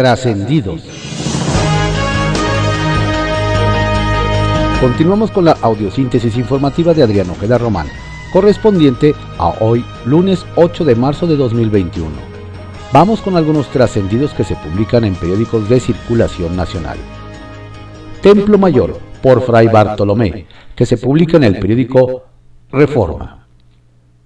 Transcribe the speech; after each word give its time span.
Trascendidos. 0.00 0.80
Continuamos 4.80 5.30
con 5.30 5.44
la 5.44 5.58
audiosíntesis 5.60 6.38
informativa 6.38 6.94
de 6.94 7.02
Adriano 7.02 7.32
Ojeda 7.32 7.58
Román, 7.58 7.86
correspondiente 8.32 9.14
a 9.36 9.48
hoy, 9.60 9.84
lunes 10.06 10.46
8 10.56 10.86
de 10.86 10.94
marzo 10.94 11.26
de 11.26 11.36
2021. 11.36 12.08
Vamos 12.94 13.20
con 13.20 13.36
algunos 13.36 13.68
trascendidos 13.68 14.32
que 14.32 14.42
se 14.42 14.56
publican 14.56 15.04
en 15.04 15.14
periódicos 15.16 15.68
de 15.68 15.80
circulación 15.80 16.56
nacional. 16.56 16.96
Templo 18.22 18.56
Mayor, 18.56 18.98
por 19.22 19.42
Fray 19.42 19.68
Bartolomé, 19.68 20.46
que 20.74 20.86
se 20.86 20.96
publica 20.96 21.36
en 21.36 21.44
el 21.44 21.58
periódico 21.58 22.24
Reforma. 22.70 23.46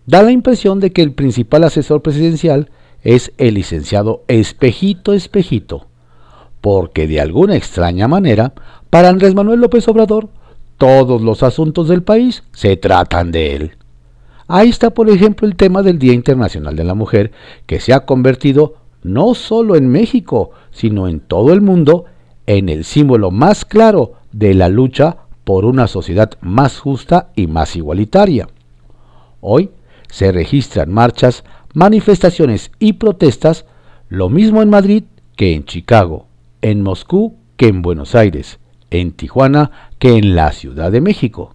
Da 0.07 0.23
la 0.23 0.31
impresión 0.31 0.79
de 0.79 0.93
que 0.93 1.03
el 1.03 1.15
principal 1.15 1.65
asesor 1.65 2.01
presidencial 2.01 2.71
es 3.05 3.33
el 3.39 3.55
licenciado 3.55 4.25
Espejito 4.27 5.13
Espejito, 5.13 5.87
porque 6.61 7.07
de 7.07 7.21
alguna 7.21 7.55
extraña 7.55 8.09
manera, 8.09 8.55
para 8.91 9.11
Andrés 9.11 9.35
Manuel 9.35 9.61
López 9.61 9.87
Obrador, 9.89 10.29
todos 10.79 11.23
los 11.23 11.43
asuntos 11.43 11.89
del 11.89 12.03
país 12.03 12.43
se 12.53 12.77
tratan 12.77 13.31
de 13.31 13.55
él. 13.55 13.73
Ahí 14.49 14.69
está, 14.69 14.91
por 14.91 15.09
ejemplo, 15.09 15.47
el 15.47 15.57
tema 15.57 15.83
del 15.83 15.99
Día 15.99 16.13
Internacional 16.13 16.75
de 16.77 16.85
la 16.85 16.95
Mujer, 16.95 17.33
que 17.67 17.81
se 17.81 17.93
ha 17.93 18.05
convertido 18.05 18.75
no 19.03 19.35
solo 19.35 19.77
en 19.77 19.89
México, 19.89 20.51
sino 20.71 21.09
en 21.09 21.21
todo 21.21 21.53
el 21.53 21.61
mundo, 21.61 22.07
en 22.47 22.69
el 22.69 22.85
símbolo 22.85 23.31
más 23.31 23.65
claro 23.65 24.15
de 24.33 24.55
la 24.55 24.69
lucha 24.69 25.19
por 25.45 25.67
una 25.67 25.87
sociedad 25.87 26.33
más 26.41 26.79
justa 26.79 27.29
y 27.37 27.47
más 27.47 27.77
igualitaria. 27.77 28.49
Hoy 29.41 29.71
se 30.11 30.33
registran 30.33 30.93
marchas, 30.93 31.45
manifestaciones 31.75 32.71
y 32.79 32.95
protestas, 32.95 33.67
lo 34.09 34.31
mismo 34.31 34.63
en 34.63 34.71
Madrid 34.71 35.05
que 35.37 35.53
en 35.53 35.65
Chicago, 35.65 36.29
en 36.63 36.83
Moscú 36.83 37.37
que 37.57 37.67
en 37.67 37.83
Buenos 37.83 38.15
Aires, 38.15 38.59
en 38.91 39.13
Tijuana 39.13 39.91
que 39.99 40.17
en 40.17 40.35
la 40.35 40.53
Ciudad 40.53 40.91
de 40.91 41.01
México. 41.01 41.55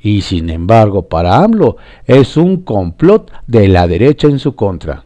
Y 0.00 0.22
sin 0.22 0.48
embargo, 0.48 1.08
para 1.08 1.42
AMLO 1.42 1.76
es 2.06 2.36
un 2.36 2.62
complot 2.62 3.30
de 3.46 3.68
la 3.68 3.86
derecha 3.86 4.28
en 4.28 4.38
su 4.38 4.54
contra. 4.54 5.04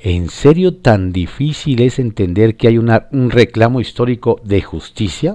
¿En 0.00 0.30
serio 0.30 0.76
tan 0.76 1.12
difícil 1.12 1.82
es 1.82 1.98
entender 1.98 2.56
que 2.56 2.68
hay 2.68 2.78
un 2.78 3.30
reclamo 3.30 3.80
histórico 3.80 4.40
de 4.42 4.62
justicia? 4.62 5.34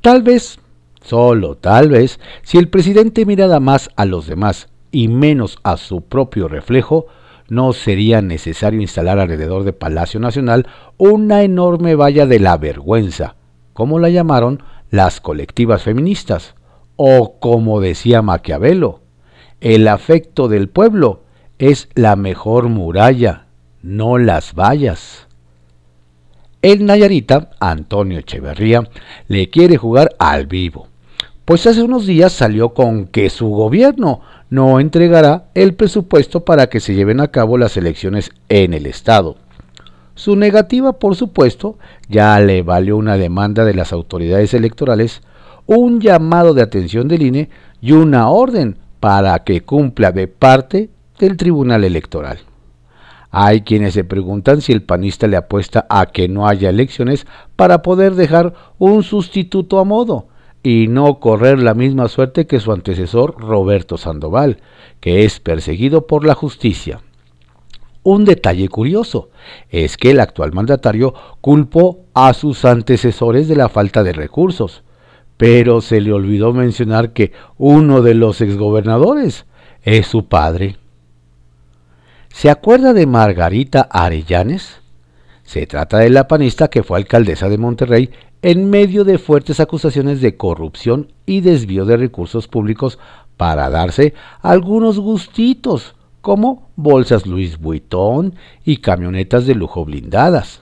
Tal 0.00 0.22
vez, 0.22 0.58
solo 1.02 1.54
tal 1.54 1.88
vez, 1.88 2.18
si 2.42 2.58
el 2.58 2.68
presidente 2.68 3.24
mirara 3.24 3.60
más 3.60 3.90
a 3.94 4.04
los 4.04 4.26
demás 4.26 4.68
y 4.96 5.08
menos 5.08 5.58
a 5.62 5.76
su 5.76 6.00
propio 6.00 6.48
reflejo, 6.48 7.04
no 7.50 7.74
sería 7.74 8.22
necesario 8.22 8.80
instalar 8.80 9.18
alrededor 9.18 9.64
de 9.64 9.74
Palacio 9.74 10.20
Nacional 10.20 10.66
una 10.96 11.42
enorme 11.42 11.94
valla 11.96 12.24
de 12.24 12.40
la 12.40 12.56
vergüenza, 12.56 13.36
como 13.74 13.98
la 13.98 14.08
llamaron 14.08 14.62
las 14.90 15.20
colectivas 15.20 15.82
feministas, 15.82 16.54
o 16.96 17.38
como 17.40 17.82
decía 17.82 18.22
Maquiavelo, 18.22 19.02
el 19.60 19.86
afecto 19.86 20.48
del 20.48 20.70
pueblo 20.70 21.24
es 21.58 21.90
la 21.94 22.16
mejor 22.16 22.70
muralla, 22.70 23.48
no 23.82 24.16
las 24.16 24.54
vallas. 24.54 25.26
El 26.62 26.86
Nayarita, 26.86 27.50
Antonio 27.60 28.18
Echeverría, 28.18 28.88
le 29.28 29.50
quiere 29.50 29.76
jugar 29.76 30.16
al 30.18 30.46
vivo, 30.46 30.88
pues 31.46 31.64
hace 31.66 31.82
unos 31.82 32.06
días 32.06 32.32
salió 32.32 32.74
con 32.74 33.06
que 33.06 33.30
su 33.30 33.48
gobierno 33.50 34.20
no 34.48 34.78
entregará 34.78 35.46
el 35.54 35.74
presupuesto 35.74 36.44
para 36.44 36.68
que 36.68 36.80
se 36.80 36.94
lleven 36.94 37.20
a 37.20 37.28
cabo 37.28 37.58
las 37.58 37.76
elecciones 37.76 38.30
en 38.48 38.74
el 38.74 38.86
Estado. 38.86 39.36
Su 40.14 40.36
negativa, 40.36 40.94
por 40.94 41.16
supuesto, 41.16 41.78
ya 42.08 42.38
le 42.40 42.62
valió 42.62 42.96
una 42.96 43.18
demanda 43.18 43.64
de 43.64 43.74
las 43.74 43.92
autoridades 43.92 44.54
electorales, 44.54 45.22
un 45.66 46.00
llamado 46.00 46.54
de 46.54 46.62
atención 46.62 47.08
del 47.08 47.22
INE 47.22 47.50
y 47.80 47.92
una 47.92 48.30
orden 48.30 48.78
para 49.00 49.38
que 49.40 49.62
cumpla 49.62 50.12
de 50.12 50.28
parte 50.28 50.90
del 51.18 51.36
Tribunal 51.36 51.84
Electoral. 51.84 52.38
Hay 53.30 53.62
quienes 53.62 53.92
se 53.92 54.04
preguntan 54.04 54.62
si 54.62 54.72
el 54.72 54.82
panista 54.82 55.26
le 55.26 55.36
apuesta 55.36 55.86
a 55.90 56.06
que 56.06 56.28
no 56.28 56.48
haya 56.48 56.70
elecciones 56.70 57.26
para 57.56 57.82
poder 57.82 58.14
dejar 58.14 58.54
un 58.78 59.02
sustituto 59.02 59.78
a 59.78 59.84
modo 59.84 60.28
y 60.68 60.88
no 60.88 61.20
correr 61.20 61.60
la 61.60 61.74
misma 61.74 62.08
suerte 62.08 62.48
que 62.48 62.58
su 62.58 62.72
antecesor 62.72 63.40
Roberto 63.40 63.96
Sandoval, 63.96 64.58
que 64.98 65.24
es 65.24 65.38
perseguido 65.38 66.08
por 66.08 66.26
la 66.26 66.34
justicia. 66.34 67.02
Un 68.02 68.24
detalle 68.24 68.68
curioso 68.68 69.30
es 69.70 69.96
que 69.96 70.10
el 70.10 70.18
actual 70.18 70.52
mandatario 70.52 71.14
culpó 71.40 72.00
a 72.14 72.34
sus 72.34 72.64
antecesores 72.64 73.46
de 73.46 73.54
la 73.54 73.68
falta 73.68 74.02
de 74.02 74.12
recursos, 74.12 74.82
pero 75.36 75.80
se 75.80 76.00
le 76.00 76.12
olvidó 76.12 76.52
mencionar 76.52 77.12
que 77.12 77.30
uno 77.58 78.02
de 78.02 78.14
los 78.14 78.40
exgobernadores 78.40 79.46
es 79.84 80.08
su 80.08 80.26
padre. 80.26 80.78
¿Se 82.26 82.50
acuerda 82.50 82.92
de 82.92 83.06
Margarita 83.06 83.82
Arellanes? 83.82 84.80
Se 85.44 85.64
trata 85.68 85.98
de 85.98 86.10
la 86.10 86.26
panista 86.26 86.66
que 86.66 86.82
fue 86.82 86.98
alcaldesa 86.98 87.48
de 87.48 87.56
Monterrey 87.56 88.10
en 88.42 88.70
medio 88.70 89.04
de 89.04 89.18
fuertes 89.18 89.60
acusaciones 89.60 90.20
de 90.20 90.36
corrupción 90.36 91.12
y 91.24 91.40
desvío 91.40 91.84
de 91.84 91.96
recursos 91.96 92.48
públicos 92.48 92.98
para 93.36 93.70
darse 93.70 94.14
algunos 94.40 94.98
gustitos 94.98 95.94
como 96.20 96.70
bolsas 96.76 97.26
Louis 97.26 97.58
Vuitton 97.58 98.34
y 98.64 98.78
camionetas 98.78 99.46
de 99.46 99.54
lujo 99.54 99.84
blindadas. 99.84 100.60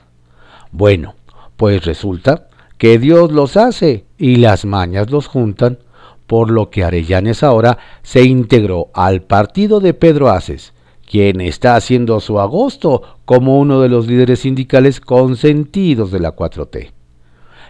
Bueno, 0.73 1.15
pues 1.57 1.85
resulta 1.85 2.49
que 2.79 2.99
Dios 2.99 3.33
los 3.33 3.57
hace 3.57 4.05
y 4.19 4.37
las 4.37 4.65
mañas 4.65 5.11
los 5.11 5.27
juntan, 5.27 5.79
por 6.27 6.51
lo 6.51 6.71
que 6.71 6.85
Arellanes 6.85 7.43
ahora 7.43 7.79
se 8.03 8.25
integró 8.25 8.91
al 8.95 9.23
partido 9.23 9.81
de 9.81 9.95
Pedro 9.95 10.31
Aces, 10.31 10.73
quien 11.09 11.41
está 11.41 11.77
haciendo 11.77 12.21
su 12.21 12.41
agosto 12.41 13.19
como 13.25 13.59
uno 13.59 13.81
de 13.81 13.89
los 13.89 14.07
líderes 14.07 14.41
sindicales 14.41 15.01
consentidos 15.01 16.11
de 16.11 16.21
la 16.21 16.35
4T. 16.35 16.93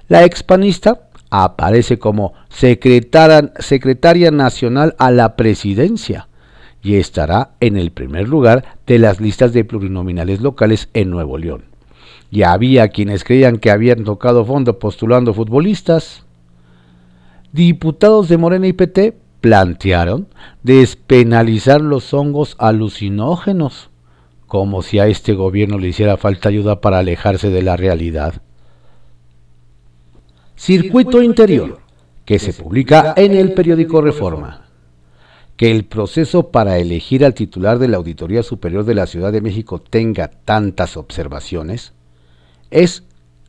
La 0.08 0.24
expanista 0.24 1.08
aparece 1.30 1.98
como 1.98 2.34
secretaria, 2.48 4.30
nacional 4.30 4.94
a 4.98 5.10
la 5.10 5.34
presidencia, 5.34 6.28
y 6.82 6.96
estará 6.96 7.52
en 7.60 7.78
el 7.78 7.90
primer 7.90 8.28
lugar 8.28 8.76
de 8.86 8.98
las 8.98 9.20
listas 9.20 9.54
de 9.54 9.64
plurinominales 9.64 10.42
locales 10.42 10.90
en 10.92 11.10
Nuevo 11.10 11.38
León. 11.38 11.64
Ya 12.30 12.52
había 12.52 12.88
quienes 12.88 13.24
creían 13.24 13.58
que 13.58 13.70
habían 13.70 14.04
tocado 14.04 14.44
fondo 14.44 14.78
postulando 14.78 15.32
futbolistas. 15.32 16.24
Diputados 17.52 18.28
de 18.28 18.36
Morena 18.36 18.66
y 18.66 18.74
PT 18.74 19.16
plantearon 19.40 20.26
despenalizar 20.62 21.80
los 21.80 22.12
hongos 22.12 22.56
alucinógenos, 22.58 23.88
como 24.46 24.82
si 24.82 24.98
a 24.98 25.06
este 25.06 25.32
gobierno 25.32 25.78
le 25.78 25.88
hiciera 25.88 26.16
falta 26.18 26.50
ayuda 26.50 26.80
para 26.80 26.98
alejarse 26.98 27.50
de 27.50 27.62
la 27.62 27.76
realidad. 27.76 28.43
Circuito 30.56 31.22
Interior, 31.22 31.80
que 32.24 32.38
se 32.38 32.52
publica 32.52 33.14
en 33.16 33.32
el 33.32 33.52
periódico 33.52 34.00
Reforma 34.00 34.64
que 35.56 35.70
el 35.70 35.84
proceso 35.84 36.50
para 36.50 36.78
elegir 36.78 37.24
al 37.24 37.34
titular 37.34 37.78
de 37.78 37.88
la 37.88 37.96
Auditoría 37.96 38.42
Superior 38.42 38.84
de 38.84 38.94
la 38.94 39.06
Ciudad 39.06 39.32
de 39.32 39.40
México 39.40 39.80
tenga 39.80 40.28
tantas 40.28 40.96
observaciones? 40.96 41.92
¿Es 42.70 43.04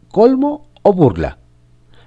colmo 0.09 0.67
o 0.83 0.93
burla? 0.93 1.39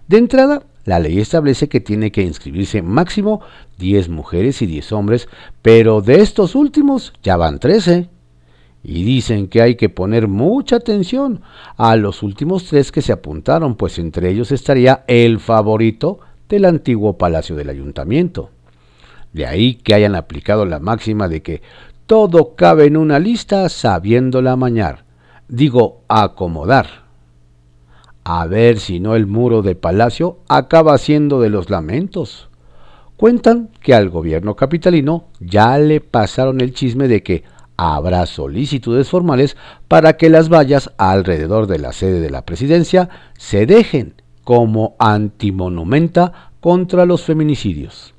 De 0.07 0.19
entrada, 0.19 0.63
la 0.85 1.01
ley 1.01 1.19
establece 1.19 1.69
que 1.69 1.81
tiene 1.81 2.13
que 2.13 2.23
inscribirse 2.23 2.81
máximo 2.81 3.41
10 3.79 4.09
mujeres 4.09 4.63
y 4.63 4.67
10 4.67 4.93
hombres, 4.93 5.29
pero 5.63 6.01
de 6.01 6.21
estos 6.21 6.55
últimos 6.55 7.13
ya 7.23 7.37
van 7.37 7.59
13. 7.59 8.09
Y 8.83 9.03
dicen 9.03 9.49
que 9.49 9.61
hay 9.61 9.75
que 9.75 9.89
poner 9.89 10.29
mucha 10.29 10.77
atención 10.77 11.43
a 11.77 11.97
los 11.97 12.23
últimos 12.23 12.65
tres 12.65 12.93
que 12.93 13.03
se 13.03 13.13
apuntaron, 13.13 13.75
pues 13.77 13.99
entre 13.99 14.31
ellos 14.31 14.53
estaría 14.53 15.05
el 15.09 15.41
favorito 15.41 16.21
del 16.49 16.65
antiguo 16.65 17.19
Palacio 17.19 17.57
del 17.57 17.71
Ayuntamiento. 17.71 18.51
De 19.33 19.47
ahí 19.47 19.75
que 19.75 19.95
hayan 19.95 20.15
aplicado 20.15 20.65
la 20.65 20.79
máxima 20.79 21.29
de 21.29 21.43
que 21.43 21.63
todo 22.07 22.55
cabe 22.55 22.87
en 22.87 22.97
una 22.97 23.19
lista 23.19 23.69
sabiéndola 23.69 24.57
mañar. 24.57 25.05
Digo, 25.49 26.03
acomodar. 26.09 26.87
A 28.25 28.47
ver 28.47 28.79
si 28.79 29.01
no 29.01 29.15
el 29.15 29.27
muro 29.27 29.63
de 29.63 29.75
palacio 29.75 30.39
acaba 30.49 30.97
siendo 30.99 31.41
de 31.41 31.51
los 31.51 31.71
lamentos. 31.71 32.49
Cuentan 33.17 33.71
que 33.83 33.95
al 33.95 34.11
gobierno 34.11 34.55
capitalino 34.55 35.25
ya 35.41 35.77
le 35.79 36.01
pasaron 36.01 36.61
el 36.61 36.73
chisme 36.73 37.09
de 37.09 37.23
que 37.23 37.45
habrá 37.79 38.27
solicitudes 38.27 39.09
formales 39.09 39.57
para 39.87 40.19
que 40.19 40.29
las 40.29 40.51
vallas 40.51 40.91
alrededor 40.99 41.67
de 41.67 41.79
la 41.79 41.93
sede 41.93 42.21
de 42.21 42.29
la 42.29 42.45
presidencia 42.45 43.09
se 43.39 43.65
dejen 43.65 44.21
como 44.45 44.97
antimonumenta 44.99 46.51
contra 46.61 47.07
los 47.07 47.23
feminicidios 47.23 48.15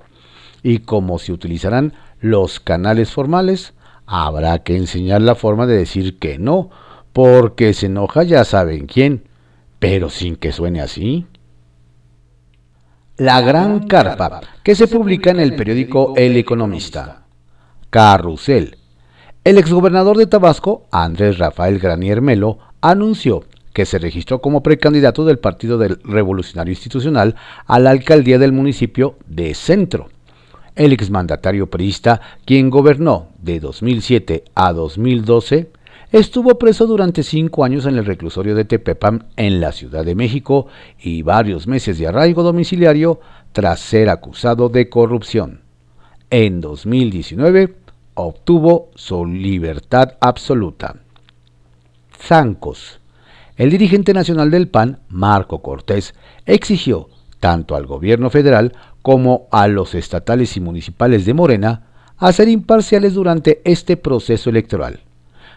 y 0.64 0.80
como 0.80 1.20
se 1.20 1.32
utilizarán 1.32 1.94
los 2.20 2.60
canales 2.60 3.12
formales, 3.12 3.74
habrá 4.06 4.60
que 4.60 4.76
enseñar 4.76 5.22
la 5.22 5.36
forma 5.36 5.66
de 5.66 5.78
decir 5.78 6.20
que 6.20 6.38
no, 6.38 6.70
porque 7.14 7.74
se 7.74 7.88
enoja 7.88 8.24
ya 8.24 8.44
saben 8.44 8.86
quién, 8.86 9.24
pero 9.80 10.10
sin 10.10 10.36
que 10.36 10.52
suene 10.52 10.82
así. 10.82 11.28
La 13.18 13.42
Gran 13.42 13.88
Carpa, 13.88 14.42
que 14.64 14.76
se 14.76 14.88
publica 14.88 15.32
en 15.32 15.40
el 15.40 15.56
periódico 15.56 16.14
El 16.16 16.38
Economista. 16.38 17.24
Carrusel. 17.90 18.79
El 19.50 19.58
exgobernador 19.58 20.16
de 20.16 20.28
Tabasco, 20.28 20.86
Andrés 20.92 21.40
Rafael 21.40 21.80
Granier 21.80 22.22
Melo, 22.22 22.60
anunció 22.82 23.46
que 23.74 23.88
se 23.88 23.98
registró 23.98 24.42
como 24.42 24.62
precandidato 24.62 25.26
del 25.26 25.40
Partido 25.40 25.80
del 25.80 26.00
Revolucionario 26.04 26.72
Institucional 26.72 27.34
a 27.66 27.80
la 27.80 27.90
alcaldía 27.90 28.38
del 28.38 28.52
municipio 28.52 29.16
de 29.26 29.56
Centro. 29.56 30.10
El 30.76 30.94
exmandatario 30.94 31.68
priista, 31.68 32.22
quien 32.46 32.70
gobernó 32.70 33.30
de 33.42 33.60
2007 33.60 34.44
a 34.54 34.72
2012, 34.72 35.72
estuvo 36.12 36.60
preso 36.60 36.86
durante 36.86 37.24
cinco 37.24 37.64
años 37.64 37.88
en 37.88 37.98
el 37.98 38.06
reclusorio 38.06 38.54
de 38.54 38.66
Tepepam 38.66 39.30
en 39.36 39.62
la 39.62 39.72
Ciudad 39.72 40.06
de 40.06 40.14
México 40.14 40.68
y 41.00 41.24
varios 41.24 41.66
meses 41.66 41.98
de 41.98 42.06
arraigo 42.06 42.44
domiciliario 42.44 43.20
tras 43.52 43.80
ser 43.80 44.10
acusado 44.10 44.70
de 44.70 44.90
corrupción. 44.90 45.62
En 46.30 46.62
2019 46.62 47.89
obtuvo 48.20 48.92
su 48.96 49.26
libertad 49.26 50.18
absoluta. 50.20 50.96
Zancos. 52.18 53.00
El 53.56 53.70
dirigente 53.70 54.14
nacional 54.14 54.52
del 54.52 54.68
PAN, 54.68 55.00
Marco 55.10 55.62
Cortés, 55.62 56.14
exigió 56.46 57.10
tanto 57.40 57.76
al 57.76 57.86
gobierno 57.86 58.30
federal 58.30 58.74
como 59.02 59.48
a 59.52 59.68
los 59.68 59.96
estatales 59.96 60.58
y 60.58 60.60
municipales 60.60 61.26
de 61.26 61.34
Morena 61.34 61.88
a 62.18 62.32
ser 62.34 62.50
imparciales 62.50 63.14
durante 63.14 63.62
este 63.64 63.96
proceso 63.96 64.50
electoral, 64.50 65.00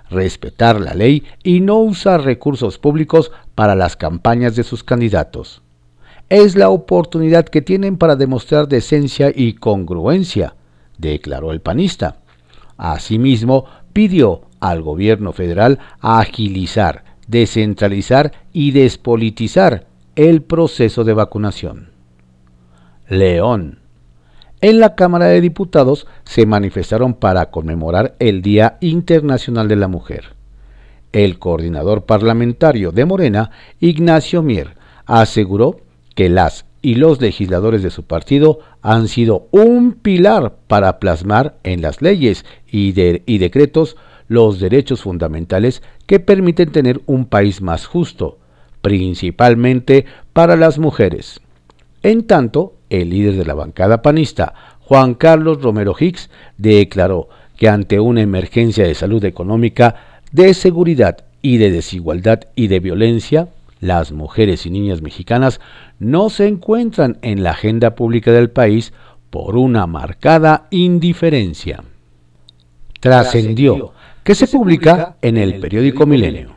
respetar 0.08 0.80
la 0.80 0.94
ley 0.94 1.24
y 1.42 1.60
no 1.60 1.78
usar 1.78 2.22
recursos 2.22 2.78
públicos 2.78 3.32
para 3.56 3.74
las 3.74 3.96
campañas 3.96 4.54
de 4.54 4.62
sus 4.62 4.84
candidatos. 4.84 5.62
Es 6.28 6.54
la 6.54 6.70
oportunidad 6.70 7.46
que 7.46 7.62
tienen 7.62 7.98
para 7.98 8.14
demostrar 8.14 8.68
decencia 8.68 9.32
y 9.34 9.54
congruencia, 9.54 10.54
declaró 10.96 11.50
el 11.50 11.60
panista. 11.60 12.21
Asimismo, 12.84 13.66
pidió 13.92 14.40
al 14.58 14.82
gobierno 14.82 15.32
federal 15.32 15.78
agilizar 16.00 17.04
descentralizar 17.28 18.32
y 18.52 18.72
despolitizar 18.72 19.86
el 20.16 20.42
proceso 20.42 21.04
de 21.04 21.14
vacunación. 21.14 21.90
León. 23.08 23.78
En 24.60 24.80
la 24.80 24.96
Cámara 24.96 25.26
de 25.26 25.40
Diputados 25.40 26.08
se 26.24 26.44
manifestaron 26.44 27.14
para 27.14 27.50
conmemorar 27.50 28.16
el 28.18 28.42
Día 28.42 28.78
Internacional 28.80 29.68
de 29.68 29.76
la 29.76 29.86
Mujer. 29.86 30.34
El 31.12 31.38
coordinador 31.38 32.04
parlamentario 32.04 32.90
de 32.90 33.04
Morena, 33.04 33.50
Ignacio 33.78 34.42
Mier, 34.42 34.76
aseguró 35.06 35.76
que 36.16 36.28
las 36.28 36.66
y 36.82 36.96
los 36.96 37.20
legisladores 37.20 37.82
de 37.82 37.90
su 37.90 38.02
partido 38.02 38.58
han 38.82 39.06
sido 39.08 39.46
un 39.52 39.92
pilar 39.92 40.56
para 40.66 40.98
plasmar 40.98 41.56
en 41.62 41.80
las 41.80 42.02
leyes 42.02 42.44
y, 42.70 42.92
y 43.24 43.38
decretos 43.38 43.96
los 44.28 44.58
derechos 44.58 45.02
fundamentales 45.02 45.82
que 46.06 46.18
permiten 46.18 46.72
tener 46.72 47.00
un 47.06 47.26
país 47.26 47.62
más 47.62 47.86
justo, 47.86 48.38
principalmente 48.82 50.04
para 50.32 50.56
las 50.56 50.78
mujeres. 50.78 51.40
En 52.02 52.26
tanto, 52.26 52.74
el 52.90 53.10
líder 53.10 53.36
de 53.36 53.44
la 53.44 53.54
bancada 53.54 54.02
panista, 54.02 54.54
Juan 54.80 55.14
Carlos 55.14 55.62
Romero 55.62 55.94
Hicks, 55.98 56.30
declaró 56.58 57.28
que 57.56 57.68
ante 57.68 58.00
una 58.00 58.22
emergencia 58.22 58.84
de 58.84 58.94
salud 58.94 59.24
económica, 59.24 60.20
de 60.32 60.52
seguridad 60.54 61.24
y 61.42 61.58
de 61.58 61.70
desigualdad 61.70 62.40
y 62.56 62.66
de 62.66 62.80
violencia, 62.80 63.48
las 63.82 64.12
mujeres 64.12 64.64
y 64.64 64.70
niñas 64.70 65.02
mexicanas 65.02 65.60
no 65.98 66.30
se 66.30 66.46
encuentran 66.46 67.18
en 67.20 67.42
la 67.42 67.50
agenda 67.50 67.96
pública 67.96 68.30
del 68.30 68.48
país 68.48 68.92
por 69.28 69.56
una 69.56 69.88
marcada 69.88 70.68
indiferencia. 70.70 71.82
Trascendió 73.00 73.92
que 74.22 74.36
se 74.36 74.46
publica 74.46 75.16
en 75.20 75.36
el 75.36 75.58
periódico 75.58 76.06
Milenio. 76.06 76.54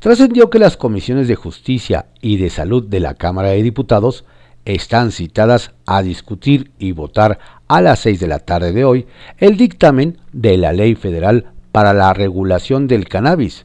Trascendió 0.00 0.50
que 0.50 0.58
las 0.58 0.76
comisiones 0.76 1.28
de 1.28 1.36
justicia 1.36 2.06
y 2.20 2.38
de 2.38 2.50
salud 2.50 2.82
de 2.82 2.98
la 2.98 3.14
Cámara 3.14 3.50
de 3.50 3.62
Diputados 3.62 4.24
están 4.64 5.12
citadas 5.12 5.74
a 5.86 6.02
discutir 6.02 6.72
y 6.80 6.90
votar 6.90 7.38
a 7.68 7.80
las 7.80 8.00
6 8.00 8.18
de 8.18 8.26
la 8.26 8.40
tarde 8.40 8.72
de 8.72 8.84
hoy 8.84 9.06
el 9.38 9.56
dictamen 9.56 10.18
de 10.32 10.56
la 10.56 10.72
Ley 10.72 10.96
Federal 10.96 11.52
para 11.70 11.94
la 11.94 12.12
Regulación 12.14 12.88
del 12.88 13.06
Cannabis, 13.06 13.64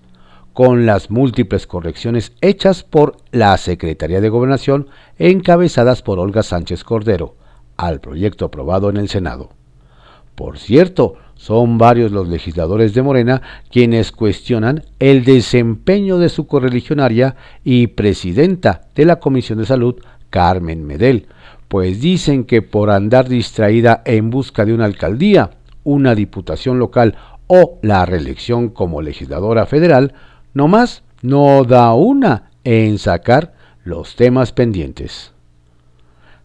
con 0.53 0.85
las 0.85 1.09
múltiples 1.09 1.67
correcciones 1.67 2.33
hechas 2.41 2.83
por 2.83 3.17
la 3.31 3.57
Secretaría 3.57 4.21
de 4.21 4.29
Gobernación 4.29 4.87
encabezadas 5.17 6.01
por 6.01 6.19
Olga 6.19 6.43
Sánchez 6.43 6.83
Cordero 6.83 7.35
al 7.77 7.99
proyecto 7.99 8.45
aprobado 8.45 8.89
en 8.89 8.97
el 8.97 9.09
Senado. 9.09 9.49
Por 10.35 10.57
cierto, 10.57 11.15
son 11.35 11.77
varios 11.77 12.11
los 12.11 12.27
legisladores 12.27 12.93
de 12.93 13.01
Morena 13.01 13.41
quienes 13.71 14.11
cuestionan 14.11 14.83
el 14.99 15.23
desempeño 15.23 16.17
de 16.19 16.29
su 16.29 16.47
correligionaria 16.47 17.35
y 17.63 17.87
presidenta 17.87 18.81
de 18.93 19.05
la 19.05 19.19
Comisión 19.19 19.59
de 19.59 19.65
Salud, 19.65 19.95
Carmen 20.29 20.85
Medel, 20.85 21.27
pues 21.67 22.01
dicen 22.01 22.43
que 22.43 22.61
por 22.61 22.89
andar 22.89 23.27
distraída 23.27 24.01
en 24.05 24.29
busca 24.29 24.65
de 24.65 24.73
una 24.73 24.85
alcaldía, 24.85 25.51
una 25.83 26.15
diputación 26.15 26.79
local 26.79 27.15
o 27.47 27.79
la 27.81 28.05
reelección 28.05 28.69
como 28.69 29.01
legisladora 29.01 29.65
federal, 29.65 30.13
nomás 30.53 31.03
no 31.21 31.63
da 31.63 31.93
una 31.93 32.51
en 32.63 32.97
sacar 32.97 33.53
los 33.83 34.15
temas 34.15 34.51
pendientes. 34.51 35.31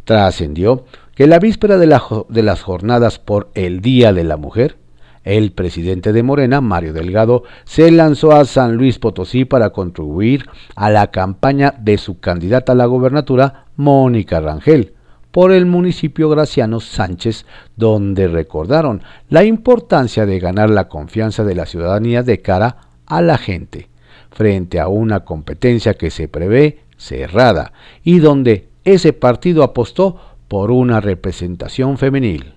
Trascendió 0.05 0.85
que 1.15 1.27
la 1.27 1.39
víspera 1.39 1.79
de, 1.79 1.99
de 2.29 2.43
las 2.43 2.63
jornadas 2.63 3.19
por 3.19 3.51
el 3.55 3.81
Día 3.81 4.13
de 4.13 4.25
la 4.25 4.37
Mujer, 4.37 4.77
el 5.25 5.51
presidente 5.51 6.13
de 6.13 6.23
Morena, 6.23 6.61
Mario 6.61 6.93
Delgado, 6.93 7.43
se 7.65 7.91
lanzó 7.91 8.33
a 8.33 8.45
San 8.45 8.77
Luis 8.77 8.99
Potosí 8.99 9.45
para 9.45 9.71
contribuir 9.71 10.47
a 10.77 10.91
la 10.91 11.11
campaña 11.11 11.75
de 11.79 11.99
su 11.99 12.21
candidata 12.21 12.73
a 12.73 12.77
la 12.77 12.87
gobernatura, 12.87 13.65
Mónica 13.77 14.41
Rangel, 14.41 14.95
por 15.33 15.53
el 15.53 15.67
municipio 15.67 16.29
Graciano 16.31 16.81
Sánchez, 16.81 17.45
donde 17.77 18.29
recordaron 18.29 19.03
la 19.29 19.45
importancia 19.45 20.25
de 20.27 20.39
ganar 20.39 20.71
la 20.71 20.89
confianza 20.89 21.45
de 21.45 21.55
la 21.55 21.67
ciudadanía 21.67 22.23
de 22.23 22.41
cara 22.41 22.77
a 23.05 23.21
la 23.21 23.37
gente, 23.37 23.89
frente 24.37 24.79
a 24.81 24.89
una 24.89 25.21
competencia 25.21 25.95
que 25.95 26.11
se 26.11 26.29
prevé 26.29 26.81
cerrada 26.99 27.73
y 28.05 28.19
donde 28.19 28.69
ese 28.85 29.15
partido 29.15 29.63
apostó 29.63 30.21
por 30.47 30.71
una 30.71 31.01
representación 31.01 31.97
femenil. 31.97 32.53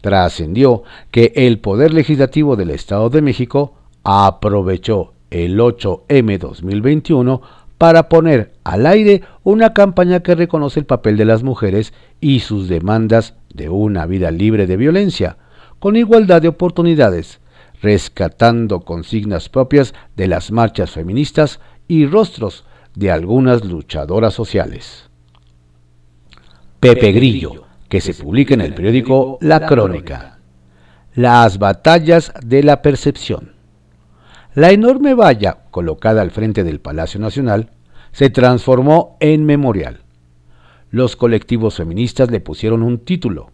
Trascendió 0.00 0.84
que 1.10 1.32
el 1.34 1.58
Poder 1.58 1.92
Legislativo 1.92 2.54
del 2.54 2.70
Estado 2.70 3.10
de 3.10 3.22
México 3.22 3.74
aprovechó 4.04 5.14
el 5.30 5.58
8M 5.58 6.38
2021 6.38 7.42
para 7.76 8.08
poner 8.08 8.52
al 8.62 8.86
aire 8.86 9.22
una 9.42 9.74
campaña 9.74 10.20
que 10.20 10.36
reconoce 10.36 10.78
el 10.78 10.86
papel 10.86 11.16
de 11.16 11.24
las 11.24 11.42
mujeres 11.42 11.92
y 12.20 12.38
sus 12.38 12.68
demandas 12.68 13.34
de 13.52 13.68
una 13.68 14.06
vida 14.06 14.30
libre 14.30 14.68
de 14.68 14.76
violencia, 14.76 15.38
con 15.80 15.96
igualdad 15.96 16.40
de 16.40 16.48
oportunidades, 16.48 17.40
rescatando 17.82 18.80
consignas 18.80 19.48
propias 19.48 19.94
de 20.16 20.26
las 20.28 20.50
marchas 20.50 20.90
feministas 20.90 21.60
y 21.86 22.06
rostros 22.06 22.64
de 22.94 23.10
algunas 23.10 23.64
luchadoras 23.64 24.34
sociales. 24.34 25.08
Pepe 26.80 27.12
Grillo 27.12 27.68
que 27.88 28.00
se 28.00 28.14
publica 28.14 28.54
en 28.54 28.60
el 28.60 28.74
periódico 28.74 29.38
La 29.40 29.66
Crónica. 29.66 30.38
Las 31.14 31.58
batallas 31.58 32.32
de 32.44 32.62
la 32.62 32.82
percepción. 32.82 33.52
La 34.54 34.70
enorme 34.70 35.14
valla 35.14 35.58
colocada 35.70 36.22
al 36.22 36.30
frente 36.30 36.64
del 36.64 36.80
Palacio 36.80 37.18
Nacional 37.18 37.70
se 38.12 38.30
transformó 38.30 39.16
en 39.20 39.44
memorial. 39.44 40.00
Los 40.90 41.16
colectivos 41.16 41.76
feministas 41.76 42.30
le 42.30 42.40
pusieron 42.40 42.82
un 42.82 42.98
título, 42.98 43.50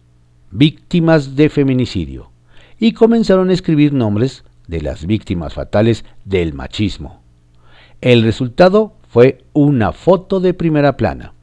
Víctimas 0.51 1.35
de 1.35 1.49
Feminicidio, 1.49 2.31
y 2.79 2.93
comenzaron 2.93 3.49
a 3.49 3.53
escribir 3.53 3.93
nombres 3.93 4.43
de 4.67 4.81
las 4.81 5.05
víctimas 5.05 5.53
fatales 5.53 6.05
del 6.25 6.53
machismo. 6.53 7.21
El 8.01 8.23
resultado 8.23 8.93
fue 9.09 9.43
una 9.53 9.91
foto 9.91 10.39
de 10.39 10.53
primera 10.53 10.97
plana. 10.97 11.33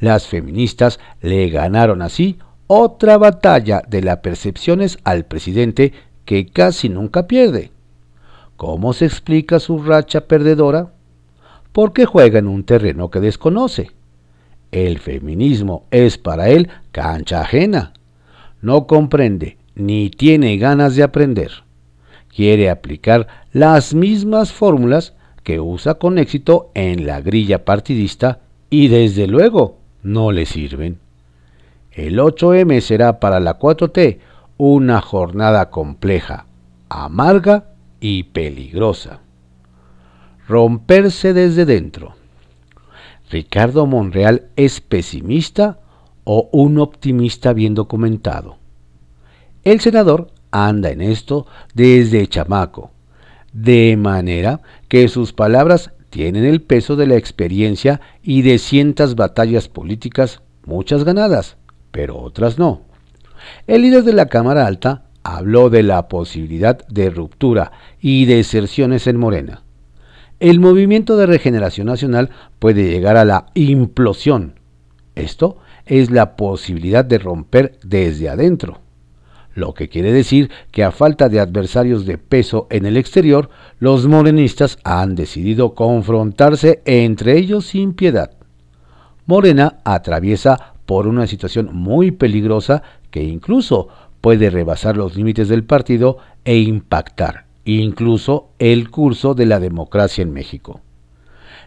Las 0.00 0.26
feministas 0.26 1.00
le 1.20 1.48
ganaron 1.48 2.02
así 2.02 2.38
otra 2.66 3.18
batalla 3.18 3.82
de 3.88 4.02
las 4.02 4.18
percepciones 4.18 4.98
al 5.04 5.24
presidente 5.24 5.92
que 6.24 6.46
casi 6.46 6.88
nunca 6.88 7.26
pierde. 7.26 7.70
¿Cómo 8.56 8.92
se 8.92 9.06
explica 9.06 9.58
su 9.58 9.82
racha 9.82 10.22
perdedora? 10.22 10.92
Porque 11.72 12.04
juega 12.04 12.38
en 12.38 12.48
un 12.48 12.64
terreno 12.64 13.10
que 13.10 13.20
desconoce. 13.20 13.90
El 14.70 14.98
feminismo 14.98 15.86
es 15.90 16.18
para 16.18 16.48
él 16.48 16.68
cancha 16.92 17.40
ajena. 17.40 17.92
No 18.60 18.86
comprende 18.86 19.58
ni 19.74 20.10
tiene 20.10 20.56
ganas 20.56 20.96
de 20.96 21.02
aprender. 21.02 21.50
quiere 22.34 22.68
aplicar 22.68 23.28
las 23.52 23.94
mismas 23.94 24.52
fórmulas 24.52 25.14
que 25.44 25.60
usa 25.60 25.94
con 25.94 26.18
éxito 26.18 26.70
en 26.74 27.06
la 27.06 27.20
grilla 27.20 27.64
partidista 27.64 28.40
y 28.70 28.88
desde 28.88 29.28
luego 29.28 29.78
no 30.02 30.32
le 30.32 30.46
sirven. 30.46 30.98
El 31.92 32.18
8M 32.18 32.80
será 32.80 33.20
para 33.20 33.38
la 33.38 33.58
4T 33.58 34.18
una 34.56 35.00
jornada 35.00 35.70
compleja, 35.70 36.46
amarga 36.88 37.66
y 38.00 38.24
peligrosa. 38.24 39.20
Romperse 40.48 41.32
desde 41.32 41.64
dentro. 41.64 42.14
¿Ricardo 43.30 43.86
Monreal 43.86 44.48
es 44.56 44.80
pesimista 44.80 45.78
o 46.24 46.48
un 46.52 46.78
optimista 46.78 47.52
bien 47.52 47.74
documentado? 47.74 48.58
El 49.64 49.80
senador 49.80 50.30
anda 50.50 50.90
en 50.90 51.00
esto 51.00 51.46
desde 51.72 52.26
chamaco, 52.26 52.90
de 53.54 53.96
manera 53.96 54.60
que 54.88 55.08
sus 55.08 55.32
palabras 55.32 55.90
tienen 56.10 56.44
el 56.44 56.60
peso 56.60 56.96
de 56.96 57.06
la 57.06 57.16
experiencia 57.16 58.02
y 58.22 58.42
de 58.42 58.58
cientas 58.58 59.14
batallas 59.14 59.68
políticas, 59.68 60.42
muchas 60.66 61.04
ganadas, 61.04 61.56
pero 61.92 62.18
otras 62.18 62.58
no. 62.58 62.82
El 63.66 63.82
líder 63.82 64.04
de 64.04 64.12
la 64.12 64.26
Cámara 64.26 64.66
Alta 64.66 65.04
habló 65.22 65.70
de 65.70 65.82
la 65.82 66.08
posibilidad 66.08 66.86
de 66.88 67.08
ruptura 67.08 67.72
y 68.02 68.26
deserciones 68.26 69.06
en 69.06 69.16
Morena. 69.16 69.62
El 70.40 70.60
movimiento 70.60 71.16
de 71.16 71.24
regeneración 71.24 71.86
nacional 71.86 72.28
puede 72.58 72.90
llegar 72.90 73.16
a 73.16 73.24
la 73.24 73.46
implosión. 73.54 74.60
Esto 75.14 75.56
es 75.86 76.10
la 76.10 76.36
posibilidad 76.36 77.04
de 77.04 77.18
romper 77.18 77.78
desde 77.82 78.28
adentro 78.28 78.83
lo 79.54 79.74
que 79.74 79.88
quiere 79.88 80.12
decir 80.12 80.50
que 80.70 80.84
a 80.84 80.90
falta 80.90 81.28
de 81.28 81.40
adversarios 81.40 82.06
de 82.06 82.18
peso 82.18 82.66
en 82.70 82.86
el 82.86 82.96
exterior, 82.96 83.50
los 83.78 84.06
morenistas 84.06 84.78
han 84.84 85.14
decidido 85.14 85.74
confrontarse 85.74 86.82
entre 86.84 87.38
ellos 87.38 87.66
sin 87.66 87.94
piedad. 87.94 88.32
Morena 89.26 89.78
atraviesa 89.84 90.74
por 90.86 91.06
una 91.06 91.26
situación 91.26 91.70
muy 91.72 92.10
peligrosa 92.10 92.82
que 93.10 93.22
incluso 93.22 93.88
puede 94.20 94.50
rebasar 94.50 94.96
los 94.96 95.16
límites 95.16 95.48
del 95.48 95.64
partido 95.64 96.18
e 96.44 96.58
impactar 96.58 97.44
incluso 97.64 98.50
el 98.58 98.90
curso 98.90 99.34
de 99.34 99.46
la 99.46 99.60
democracia 99.60 100.22
en 100.22 100.32
México. 100.32 100.80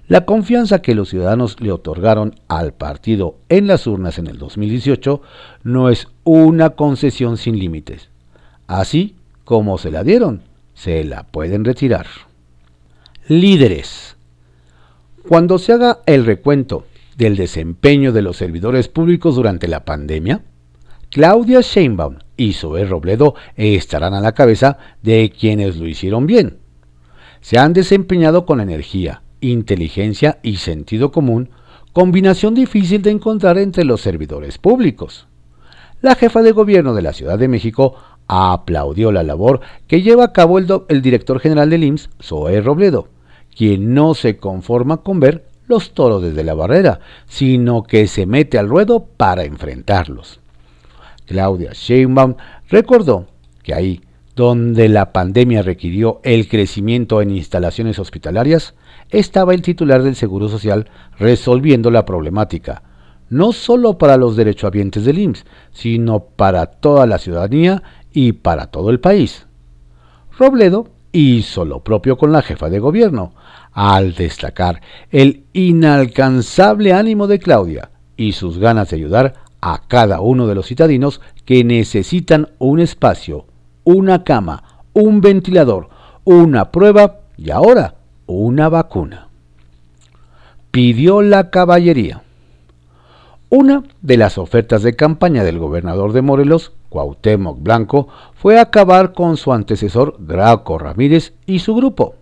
La 0.08 0.26
confianza 0.26 0.82
que 0.82 0.96
los 0.96 1.10
ciudadanos 1.10 1.60
le 1.60 1.72
otorgaron 1.72 2.36
al 2.48 2.74
partido 2.74 3.40
en 3.50 3.68
las 3.68 3.88
urnas 3.88 4.18
en 4.18 4.28
el 4.28 4.38
2018 4.38 5.22
no 5.64 5.90
es 5.90 6.08
una 6.24 6.72
concesión 6.72 7.36
sin 7.36 7.60
límites. 7.60 8.10
Así 8.68 9.18
como 9.44 9.78
se 9.78 9.92
la 9.92 10.06
dieron, 10.06 10.44
se 10.74 11.04
la 11.04 11.24
pueden 11.24 11.66
retirar. 11.66 12.06
Líderes. 13.28 14.16
Cuando 15.28 15.60
se 15.60 15.74
haga 15.74 16.00
el 16.06 16.26
recuento 16.26 16.86
del 17.18 17.36
desempeño 17.36 18.14
de 18.14 18.22
los 18.22 18.38
servidores 18.38 18.88
públicos 18.88 19.36
durante 19.36 19.68
la 19.68 19.84
pandemia, 19.84 20.42
Claudia 21.10 21.60
Sheinbaum 21.60 22.20
y 22.38 22.54
Zoe 22.54 22.86
Robledo 22.86 23.36
estarán 23.58 24.14
a 24.14 24.22
la 24.22 24.32
cabeza 24.32 24.78
de 25.02 25.34
quienes 25.38 25.76
lo 25.76 25.88
hicieron 25.88 26.28
bien. 26.28 26.60
Se 27.42 27.58
han 27.58 27.74
desempeñado 27.74 28.46
con 28.46 28.62
energía, 28.62 29.22
inteligencia 29.42 30.40
y 30.44 30.58
sentido 30.58 31.12
común, 31.12 31.50
combinación 31.94 32.54
difícil 32.54 33.02
de 33.02 33.12
encontrar 33.12 33.58
entre 33.58 33.84
los 33.84 34.02
servidores 34.02 34.58
públicos. 34.58 35.28
La 36.02 36.16
jefa 36.16 36.42
de 36.42 36.52
gobierno 36.52 36.94
de 36.94 37.02
la 37.02 37.14
Ciudad 37.14 37.40
de 37.40 37.48
México 37.48 37.96
aplaudió 38.28 39.12
la 39.12 39.24
labor 39.24 39.62
que 39.88 40.02
lleva 40.02 40.26
a 40.26 40.34
cabo 40.34 40.60
el, 40.60 41.02
director 41.02 41.40
general 41.40 41.70
del 41.70 41.84
IMSS, 41.84 42.10
Zoe 42.22 42.62
Robledo, 42.62 43.08
quien 43.56 43.94
no 43.94 44.14
se 44.14 44.38
conforma 44.38 44.98
con 44.98 45.20
ver 45.20 45.48
los 45.68 45.94
toros 45.94 46.22
desde 46.22 46.44
la 46.44 46.54
barrera, 46.54 47.00
sino 47.26 47.84
que 47.84 48.08
se 48.08 48.26
mete 48.26 48.58
al 48.58 48.70
ruedo 48.70 49.06
para 49.06 49.44
enfrentarlos. 49.44 50.40
Claudia 51.26 51.72
Sheinbaum 51.74 52.36
recordó 52.70 53.28
que 53.64 53.74
ahí 53.74 54.02
donde 54.36 54.88
la 54.88 55.12
pandemia 55.12 55.64
requirió 55.64 56.22
el 56.24 56.48
crecimiento 56.48 57.24
en 57.24 57.32
instalaciones 57.32 57.98
hospitalarias, 57.98 58.76
estaba 59.10 59.54
el 59.54 59.62
titular 59.62 60.04
del 60.04 60.16
Seguro 60.16 60.50
Social 60.50 60.90
resolviendo 61.18 61.92
la 61.92 62.06
problemática, 62.06 62.84
no 63.30 63.52
solo 63.52 63.98
para 63.98 64.18
los 64.18 64.36
derechohabientes 64.36 65.06
del 65.06 65.20
IMSS, 65.20 65.46
sino 65.72 66.20
para 66.22 66.66
toda 66.68 67.06
la 67.06 67.18
ciudadanía 67.18 67.84
y 68.12 68.34
para 68.34 68.68
todo 68.68 68.90
el 68.90 69.00
país. 69.00 69.48
Robledo 70.38 70.90
hizo 71.12 71.66
lo 71.66 71.84
propio 71.84 72.18
con 72.18 72.32
la 72.32 72.42
jefa 72.42 72.70
de 72.70 72.80
gobierno, 72.80 73.34
al 73.74 74.16
destacar 74.16 74.82
el 75.12 75.44
inalcanzable 75.54 76.94
ánimo 76.94 77.28
de 77.28 77.40
Claudia 77.40 77.92
y 78.16 78.34
sus 78.34 78.58
ganas 78.58 78.90
de 78.90 78.98
ayudar 78.98 79.34
a 79.62 79.82
cada 79.88 80.22
uno 80.22 80.48
de 80.48 80.56
los 80.56 80.68
citadinos 80.68 81.22
que 81.46 81.64
necesitan 81.64 82.50
un 82.60 82.80
espacio, 82.80 83.46
una 83.84 84.24
cama, 84.24 84.64
un 84.94 85.22
ventilador, 85.22 85.90
una 86.24 86.72
prueba 86.72 87.22
y 87.38 87.52
ahora 87.52 87.97
una 88.28 88.70
vacuna. 88.70 89.30
Pidió 90.72 91.22
la 91.22 91.50
caballería. 91.50 92.22
Una 93.50 93.84
de 94.02 94.18
las 94.18 94.38
ofertas 94.38 94.84
de 94.84 94.98
campaña 94.98 95.46
del 95.46 95.58
gobernador 95.58 96.12
de 96.12 96.22
Morelos, 96.22 96.74
Cuauhtémoc 96.90 97.64
Blanco, 97.64 98.10
fue 98.36 98.60
acabar 98.60 99.14
con 99.14 99.38
su 99.38 99.54
antecesor 99.54 100.18
Graco 100.20 100.78
Ramírez 100.78 101.34
y 101.46 101.60
su 101.60 101.74
grupo. 101.74 102.16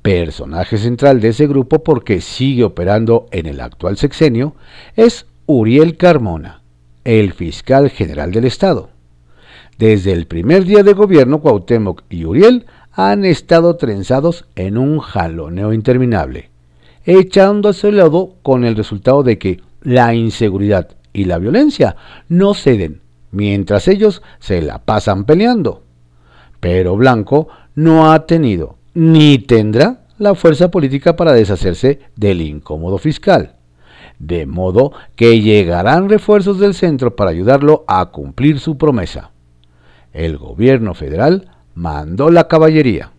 Personaje 0.00 0.78
central 0.78 1.20
de 1.20 1.28
ese 1.28 1.48
grupo 1.48 1.82
porque 1.82 2.20
sigue 2.20 2.62
operando 2.62 3.26
en 3.32 3.46
el 3.46 3.60
actual 3.60 3.96
sexenio 3.96 4.54
es 4.94 5.26
Uriel 5.46 5.96
Carmona, 5.96 6.62
el 7.02 7.32
fiscal 7.32 7.90
general 7.90 8.30
del 8.30 8.44
estado. 8.44 8.90
Desde 9.76 10.12
el 10.12 10.26
primer 10.26 10.64
día 10.64 10.84
de 10.84 10.92
gobierno, 10.92 11.40
Cuauhtémoc 11.40 12.02
y 12.10 12.24
Uriel 12.24 12.66
han 12.98 13.24
estado 13.24 13.76
trenzados 13.76 14.46
en 14.56 14.76
un 14.76 14.98
jaloneo 14.98 15.72
interminable, 15.72 16.50
echándose 17.04 17.90
el 17.90 17.98
lodo 17.98 18.34
con 18.42 18.64
el 18.64 18.74
resultado 18.74 19.22
de 19.22 19.38
que 19.38 19.60
la 19.82 20.16
inseguridad 20.16 20.88
y 21.12 21.26
la 21.26 21.38
violencia 21.38 21.94
no 22.28 22.54
ceden, 22.54 23.00
mientras 23.30 23.86
ellos 23.86 24.20
se 24.40 24.62
la 24.62 24.80
pasan 24.80 25.26
peleando. 25.26 25.84
Pero 26.58 26.96
Blanco 26.96 27.46
no 27.76 28.10
ha 28.10 28.26
tenido 28.26 28.78
ni 28.94 29.38
tendrá 29.38 30.00
la 30.18 30.34
fuerza 30.34 30.72
política 30.72 31.14
para 31.14 31.34
deshacerse 31.34 32.00
del 32.16 32.40
incómodo 32.40 32.98
fiscal. 32.98 33.54
De 34.18 34.44
modo 34.44 34.90
que 35.14 35.40
llegarán 35.40 36.08
refuerzos 36.08 36.58
del 36.58 36.74
centro 36.74 37.14
para 37.14 37.30
ayudarlo 37.30 37.84
a 37.86 38.06
cumplir 38.06 38.58
su 38.58 38.76
promesa. 38.76 39.30
El 40.12 40.36
gobierno 40.36 40.94
federal 40.94 41.57
mandó 41.78 42.30
la 42.30 42.48
caballería. 42.48 43.12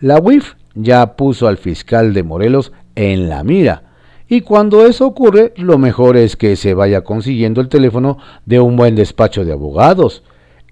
La 0.00 0.18
UIF 0.18 0.54
ya 0.74 1.14
puso 1.14 1.46
al 1.46 1.56
fiscal 1.56 2.12
de 2.12 2.24
Morelos 2.24 2.72
en 2.96 3.28
la 3.28 3.44
mira, 3.44 3.84
y 4.28 4.40
cuando 4.40 4.86
eso 4.86 5.06
ocurre, 5.06 5.52
lo 5.56 5.78
mejor 5.78 6.16
es 6.16 6.36
que 6.36 6.56
se 6.56 6.74
vaya 6.74 7.02
consiguiendo 7.02 7.60
el 7.60 7.68
teléfono 7.68 8.18
de 8.44 8.60
un 8.60 8.76
buen 8.76 8.96
despacho 8.96 9.44
de 9.44 9.52
abogados 9.52 10.22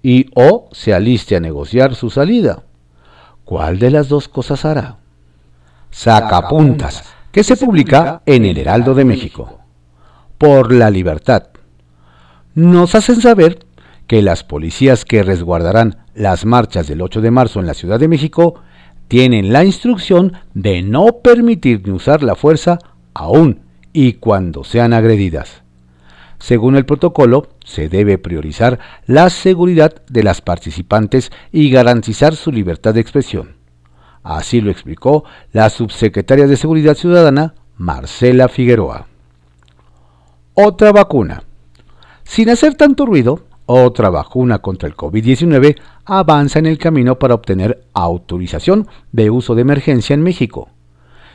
y 0.01 0.27
o 0.35 0.69
se 0.71 0.93
aliste 0.93 1.35
a 1.35 1.39
negociar 1.39 1.95
su 1.95 2.09
salida. 2.09 2.63
¿Cuál 3.45 3.79
de 3.79 3.91
las 3.91 4.09
dos 4.09 4.27
cosas 4.27 4.65
hará? 4.65 4.97
Sacapuntas, 5.91 7.03
que 7.31 7.43
se 7.43 7.57
publica 7.57 8.21
en 8.25 8.45
el 8.45 8.57
Heraldo 8.57 8.93
de 8.93 9.05
México. 9.05 9.59
Por 10.37 10.73
la 10.73 10.89
libertad. 10.89 11.47
Nos 12.55 12.95
hacen 12.95 13.21
saber 13.21 13.59
que 14.09 14.23
las 14.23 14.43
policías 14.43 15.05
que 15.05 15.21
resguardarán 15.21 15.97
las 16.15 16.43
marchas 16.43 16.87
del 16.87 17.03
8 17.03 17.21
de 17.21 17.29
marzo 17.29 17.59
en 17.59 17.67
la 17.67 17.75
Ciudad 17.75 17.99
de 17.99 18.07
México 18.07 18.55
tienen 19.07 19.53
la 19.53 19.63
instrucción 19.63 20.33
de 20.55 20.81
no 20.81 21.19
permitir 21.21 21.83
ni 21.85 21.91
usar 21.93 22.23
la 22.23 22.33
fuerza 22.33 22.79
aún 23.13 23.59
y 23.93 24.13
cuando 24.13 24.63
sean 24.63 24.93
agredidas. 24.93 25.61
Según 26.39 26.75
el 26.75 26.87
protocolo, 26.87 27.49
se 27.63 27.87
debe 27.87 28.17
priorizar 28.17 28.79
la 29.05 29.29
seguridad 29.29 30.01
de 30.09 30.23
las 30.23 30.41
participantes 30.41 31.31
y 31.51 31.69
garantizar 31.69 32.35
su 32.35 32.51
libertad 32.51 32.95
de 32.95 33.01
expresión. 33.01 33.57
Así 34.23 34.59
lo 34.59 34.71
explicó 34.71 35.23
la 35.51 35.69
subsecretaria 35.69 36.47
de 36.47 36.57
Seguridad 36.57 36.95
Ciudadana, 36.95 37.53
Marcela 37.77 38.49
Figueroa. 38.49 39.05
Otra 40.55 40.91
vacuna. 40.91 41.43
Sin 42.23 42.49
hacer 42.49 42.73
tanto 42.73 43.05
ruido, 43.05 43.43
otra 43.71 44.09
vacuna 44.09 44.57
contra 44.59 44.89
el 44.89 44.97
COVID-19 44.97 45.79
avanza 46.03 46.57
en 46.57 46.65
el 46.65 46.79
camino 46.79 47.19
para 47.19 47.35
obtener 47.35 47.83
autorización 47.93 48.87
de 49.11 49.29
uso 49.29 49.53
de 49.53 49.61
emergencia 49.61 50.15
en 50.15 50.23
México. 50.23 50.69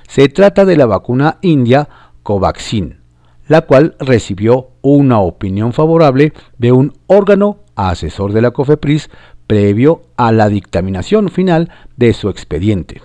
Se 0.09 0.29
trata 0.29 0.64
de 0.64 0.76
la 0.76 0.87
vacuna 0.87 1.38
india 1.43 1.88
Covaxin, 2.25 2.99
la 3.47 3.61
cual 3.61 3.95
recibió 4.00 4.71
una 4.83 5.21
opinión 5.21 5.73
favorable 5.73 6.33
de 6.59 6.73
un 6.73 6.93
órgano 7.07 7.59
asesor 7.76 8.33
de 8.33 8.43
la 8.43 8.50
COFEPRIS 8.50 9.11
previo 9.47 10.03
a 10.17 10.33
la 10.33 10.49
dictaminación 10.49 11.29
final 11.29 11.71
de 11.97 12.12
su 12.14 12.29
expediente. 12.29 13.00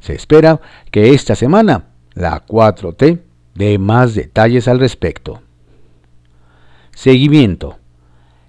Se 0.00 0.14
espera 0.14 0.62
que 0.90 1.10
esta 1.10 1.34
semana 1.34 1.88
la 2.14 2.46
4T 2.46 3.20
dé 3.54 3.78
más 3.78 4.14
detalles 4.14 4.66
al 4.66 4.80
respecto. 4.80 5.42
Seguimiento. 6.92 7.81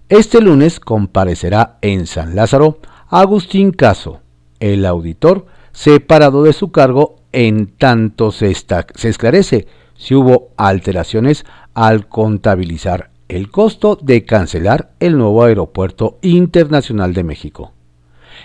Este 0.10 0.42
lunes 0.42 0.82
comparecerá 0.82 1.78
en 1.82 2.08
San 2.08 2.36
Lázaro 2.36 2.80
Agustín 3.10 3.72
Caso, 3.72 4.20
el 4.60 4.86
auditor 4.86 5.46
separado 5.72 6.44
de 6.44 6.52
su 6.52 6.72
cargo 6.72 7.16
en 7.32 7.68
tanto 7.68 8.32
se, 8.32 8.52
esclarece 8.52 9.66
si 9.96 10.14
hubo 10.14 10.50
alteraciones 10.58 11.46
al 11.74 12.08
contabilizar 12.08 13.12
el 13.30 13.50
costo 13.50 13.98
de 14.00 14.26
cancelar 14.26 14.92
el 15.00 15.18
nuevo 15.18 15.44
Aeropuerto 15.44 16.20
Internacional 16.22 17.14
de 17.14 17.24
México. 17.24 17.72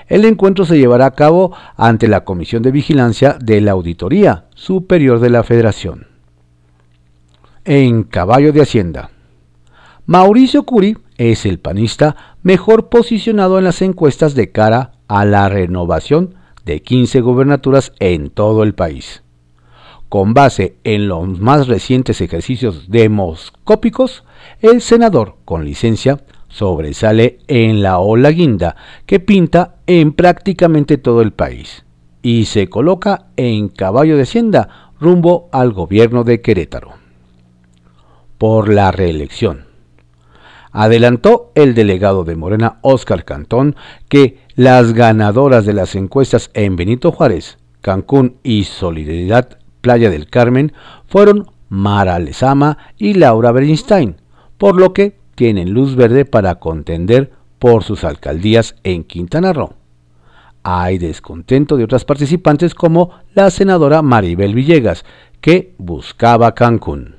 El 0.06 0.24
encuentro 0.26 0.64
se 0.64 0.78
llevará 0.78 1.06
a 1.06 1.14
cabo 1.14 1.54
ante 1.76 2.06
la 2.06 2.24
Comisión 2.24 2.62
de 2.62 2.70
Vigilancia 2.70 3.36
de 3.42 3.60
la 3.60 3.72
Auditoría 3.72 4.44
Superior 4.54 5.18
de 5.18 5.30
la 5.30 5.42
Federación. 5.42 6.06
En 7.64 8.04
Caballo 8.04 8.52
de 8.52 8.62
Hacienda. 8.62 9.10
Mauricio 10.06 10.62
Curi 10.62 10.96
es 11.18 11.44
el 11.44 11.58
panista 11.58 12.16
mejor 12.42 12.88
posicionado 12.88 13.58
en 13.58 13.64
las 13.64 13.82
encuestas 13.82 14.34
de 14.34 14.50
cara 14.50 14.92
a 15.08 15.25
la 15.25 15.48
renovación 15.48 16.34
de 16.64 16.80
15 16.80 17.20
gubernaturas 17.20 17.92
en 17.98 18.30
todo 18.30 18.62
el 18.62 18.75
país. 18.75 19.22
Con 20.08 20.32
base 20.32 20.76
en 20.84 21.08
los 21.08 21.38
más 21.38 21.68
recientes 21.68 22.20
ejercicios 22.22 22.88
demoscópicos, 22.88 24.25
el 24.60 24.80
senador 24.80 25.37
con 25.44 25.64
licencia 25.64 26.25
sobresale 26.48 27.40
en 27.46 27.82
la 27.82 27.98
ola 27.98 28.30
guinda 28.30 28.76
que 29.04 29.20
pinta 29.20 29.76
en 29.87 30.12
prácticamente 30.12 30.96
todo 30.96 31.20
el 31.20 31.32
país 31.32 31.84
y 32.22 32.46
se 32.46 32.68
coloca 32.68 33.26
en 33.37 33.68
caballo 33.68 34.16
de 34.16 34.22
hacienda 34.22 34.92
rumbo 34.98 35.48
al 35.52 35.72
gobierno 35.72 36.25
de 36.25 36.40
Querétaro. 36.40 36.92
Por 38.38 38.72
la 38.72 38.90
reelección. 38.92 39.67
Adelantó 40.72 41.52
el 41.54 41.75
delegado 41.75 42.25
de 42.25 42.37
Morena, 42.37 42.78
Óscar 42.82 43.25
Cantón, 43.25 43.76
que 44.08 44.38
las 44.54 44.92
ganadoras 44.92 45.64
de 45.66 45.72
las 45.72 45.94
encuestas 45.94 46.50
en 46.54 46.76
Benito 46.76 47.12
Juárez, 47.12 47.58
Cancún 47.80 48.37
y 48.42 48.64
Solidaridad 48.64 49.58
Playa 49.80 50.10
del 50.10 50.28
Carmen 50.28 50.72
fueron 51.06 51.46
Mara 51.68 52.18
Lezama 52.18 52.78
y 52.96 53.14
Laura 53.14 53.52
Bernstein, 53.52 54.16
por 54.56 54.78
lo 54.78 54.92
que 54.92 55.18
tienen 55.34 55.72
luz 55.72 55.94
verde 55.94 56.25
para 56.25 56.56
contender 56.56 57.30
por 57.58 57.84
sus 57.84 58.04
alcaldías 58.04 58.75
en 58.82 59.04
Quintana 59.04 59.52
Roo. 59.52 59.75
Hay 60.62 60.98
descontento 60.98 61.76
de 61.76 61.84
otras 61.84 62.04
participantes 62.04 62.75
como 62.75 63.12
la 63.34 63.50
senadora 63.50 64.02
Maribel 64.02 64.54
Villegas, 64.54 65.04
que 65.40 65.75
buscaba 65.78 66.54
Cancún. 66.54 67.16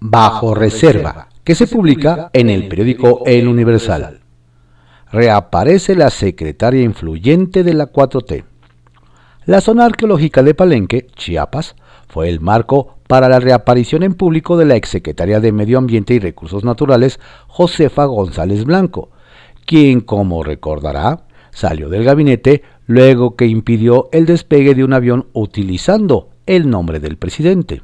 Bajo 0.00 0.54
reserva, 0.54 1.28
que 1.44 1.54
se 1.54 1.66
publica 1.66 2.30
en 2.32 2.48
el 2.48 2.68
periódico 2.68 3.22
El 3.26 3.48
Universal. 3.48 4.20
Reaparece 5.10 5.94
la 5.94 6.10
secretaria 6.10 6.82
influyente 6.82 7.64
de 7.64 7.74
la 7.74 7.92
4T. 7.92 8.44
La 9.44 9.60
zona 9.60 9.84
arqueológica 9.86 10.42
de 10.42 10.54
Palenque, 10.54 11.08
Chiapas, 11.16 11.74
fue 12.08 12.28
el 12.28 12.40
marco 12.40 12.96
para 13.08 13.28
la 13.28 13.40
reaparición 13.40 14.04
en 14.04 14.14
público 14.14 14.56
de 14.56 14.66
la 14.66 14.76
exsecretaria 14.76 15.40
de 15.40 15.50
Medio 15.50 15.78
Ambiente 15.78 16.14
y 16.14 16.20
Recursos 16.20 16.62
Naturales, 16.62 17.18
Josefa 17.48 18.04
González 18.04 18.64
Blanco, 18.64 19.10
quien, 19.66 20.00
como 20.00 20.44
recordará, 20.44 21.24
salió 21.50 21.88
del 21.88 22.04
gabinete 22.04 22.62
luego 22.86 23.34
que 23.34 23.46
impidió 23.46 24.08
el 24.12 24.26
despegue 24.26 24.74
de 24.74 24.84
un 24.84 24.92
avión 24.92 25.26
utilizando 25.32 26.30
el 26.46 26.70
nombre 26.70 27.00
del 27.00 27.16
presidente. 27.16 27.82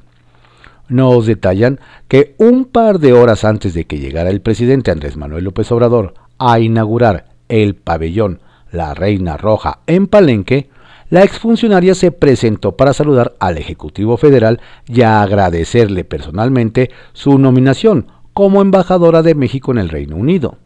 Nos 0.89 1.27
detallan 1.27 1.81
que 2.09 2.35
un 2.39 2.65
par 2.65 2.99
de 2.99 3.13
horas 3.13 3.45
antes 3.45 3.75
de 3.75 3.85
que 3.85 3.99
llegara 3.99 4.31
el 4.31 4.41
presidente 4.41 4.91
Andrés 4.91 5.17
Manuel 5.17 5.45
López 5.45 5.71
Obrador 5.71 6.15
a 6.39 6.61
inaugurar 6.61 7.27
el 7.49 7.75
pabellón 7.75 8.41
La 8.73 8.95
Reina 8.95 9.37
Roja 9.37 9.81
en 9.87 10.07
Palenque, 10.07 10.71
la 11.11 11.23
exfuncionaria 11.25 11.95
se 11.95 12.13
presentó 12.13 12.77
para 12.77 12.93
saludar 12.93 13.35
al 13.39 13.57
Ejecutivo 13.59 14.17
Federal 14.17 14.61
y 14.87 15.03
agradecerle 15.03 16.05
personalmente 16.05 16.91
su 17.13 17.39
nominación 17.39 18.09
como 18.35 18.61
embajadora 18.61 19.23
de 19.23 19.35
México 19.35 19.73
en 19.73 19.79
el 19.79 19.89
Reino 19.89 20.17
Unido. 20.17 20.59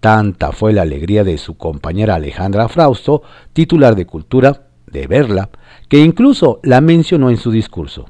Tanta 0.00 0.52
fue 0.52 0.74
la 0.74 0.82
alegría 0.82 1.24
de 1.24 1.38
su 1.38 1.56
compañera 1.56 2.16
Alejandra 2.16 2.68
Frausto, 2.68 3.22
titular 3.54 3.96
de 3.96 4.04
Cultura, 4.04 4.68
de 4.86 5.06
verla, 5.06 5.48
que 5.88 5.98
incluso 5.98 6.60
la 6.62 6.82
mencionó 6.82 7.30
en 7.30 7.38
su 7.38 7.50
discurso. 7.50 8.06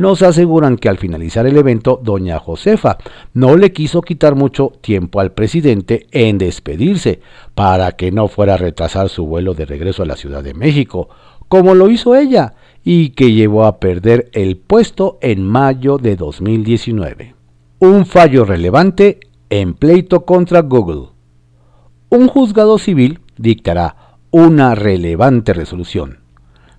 Nos 0.00 0.22
aseguran 0.22 0.78
que 0.78 0.88
al 0.88 0.96
finalizar 0.96 1.46
el 1.46 1.58
evento, 1.58 2.00
doña 2.02 2.38
Josefa 2.38 2.96
no 3.34 3.58
le 3.58 3.70
quiso 3.70 4.00
quitar 4.00 4.34
mucho 4.34 4.72
tiempo 4.80 5.20
al 5.20 5.32
presidente 5.32 6.06
en 6.10 6.38
despedirse 6.38 7.20
para 7.54 7.92
que 7.92 8.10
no 8.10 8.26
fuera 8.28 8.54
a 8.54 8.56
retrasar 8.56 9.10
su 9.10 9.26
vuelo 9.26 9.52
de 9.52 9.66
regreso 9.66 10.02
a 10.02 10.06
la 10.06 10.16
Ciudad 10.16 10.42
de 10.42 10.54
México, 10.54 11.10
como 11.48 11.74
lo 11.74 11.90
hizo 11.90 12.14
ella, 12.14 12.54
y 12.82 13.10
que 13.10 13.34
llevó 13.34 13.66
a 13.66 13.78
perder 13.78 14.30
el 14.32 14.56
puesto 14.56 15.18
en 15.20 15.46
mayo 15.46 15.98
de 15.98 16.16
2019. 16.16 17.34
Un 17.80 18.06
fallo 18.06 18.46
relevante 18.46 19.20
en 19.50 19.74
pleito 19.74 20.24
contra 20.24 20.62
Google. 20.62 21.10
Un 22.08 22.26
juzgado 22.26 22.78
civil 22.78 23.20
dictará 23.36 24.16
una 24.30 24.74
relevante 24.74 25.52
resolución. 25.52 26.19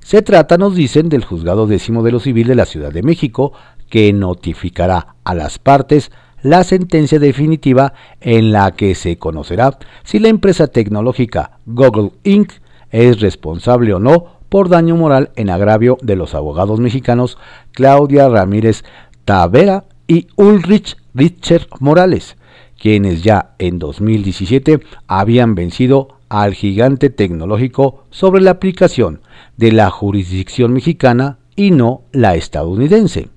Se 0.04 0.22
trata, 0.22 0.58
nos 0.58 0.76
dicen, 0.76 1.10
del 1.10 1.24
juzgado 1.24 1.68
décimo 1.68 2.04
de 2.04 2.12
lo 2.12 2.20
civil 2.20 2.48
de 2.48 2.56
la 2.56 2.66
Ciudad 2.66 2.92
de 2.92 3.04
México, 3.04 3.54
que 3.90 4.12
notificará 4.14 5.16
a 5.24 5.36
las 5.36 5.60
partes 5.60 6.12
la 6.42 6.64
sentencia 6.64 7.20
definitiva 7.20 7.94
en 8.20 8.52
la 8.52 8.72
que 8.72 8.96
se 8.96 9.18
conocerá 9.18 9.78
si 10.04 10.18
la 10.20 10.30
empresa 10.30 10.68
tecnológica 10.68 11.60
Google 11.66 12.12
Inc. 12.24 12.54
es 12.90 13.20
responsable 13.20 13.94
o 13.94 14.00
no 14.00 14.26
por 14.50 14.70
daño 14.70 14.96
moral 14.96 15.32
en 15.36 15.50
agravio 15.50 15.98
de 16.02 16.16
los 16.16 16.34
abogados 16.34 16.80
mexicanos 16.80 17.38
Claudia 17.74 18.28
Ramírez 18.28 18.84
Tavera 19.24 19.86
y 20.08 20.28
Ulrich 20.36 20.98
Richard 21.14 21.68
Morales, 21.80 22.38
quienes 22.80 23.24
ya 23.24 23.54
en 23.60 23.78
2017 23.78 24.80
habían 25.08 25.54
vencido 25.54 26.18
al 26.28 26.54
gigante 26.54 27.10
tecnológico 27.10 28.06
sobre 28.10 28.42
la 28.42 28.52
aplicación 28.52 29.22
de 29.58 29.72
la 29.72 29.90
jurisdicción 29.90 30.74
mexicana 30.74 31.40
y 31.56 31.72
no 31.72 32.04
la 32.12 32.36
estadounidense. 32.36 33.30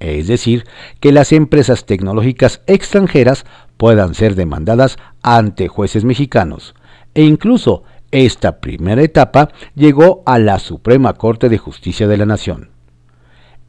Es 0.00 0.26
decir, 0.26 0.64
que 1.00 1.12
las 1.12 1.32
empresas 1.32 1.86
tecnológicas 1.86 2.60
extranjeras 2.66 3.46
puedan 3.76 4.14
ser 4.14 4.34
demandadas 4.34 4.98
ante 5.22 5.68
jueces 5.68 6.04
mexicanos. 6.04 6.74
E 7.14 7.22
incluso 7.22 7.84
esta 8.10 8.60
primera 8.60 9.02
etapa 9.02 9.50
llegó 9.74 10.22
a 10.26 10.38
la 10.38 10.58
Suprema 10.58 11.14
Corte 11.14 11.48
de 11.48 11.58
Justicia 11.58 12.06
de 12.06 12.16
la 12.16 12.26
Nación. 12.26 12.70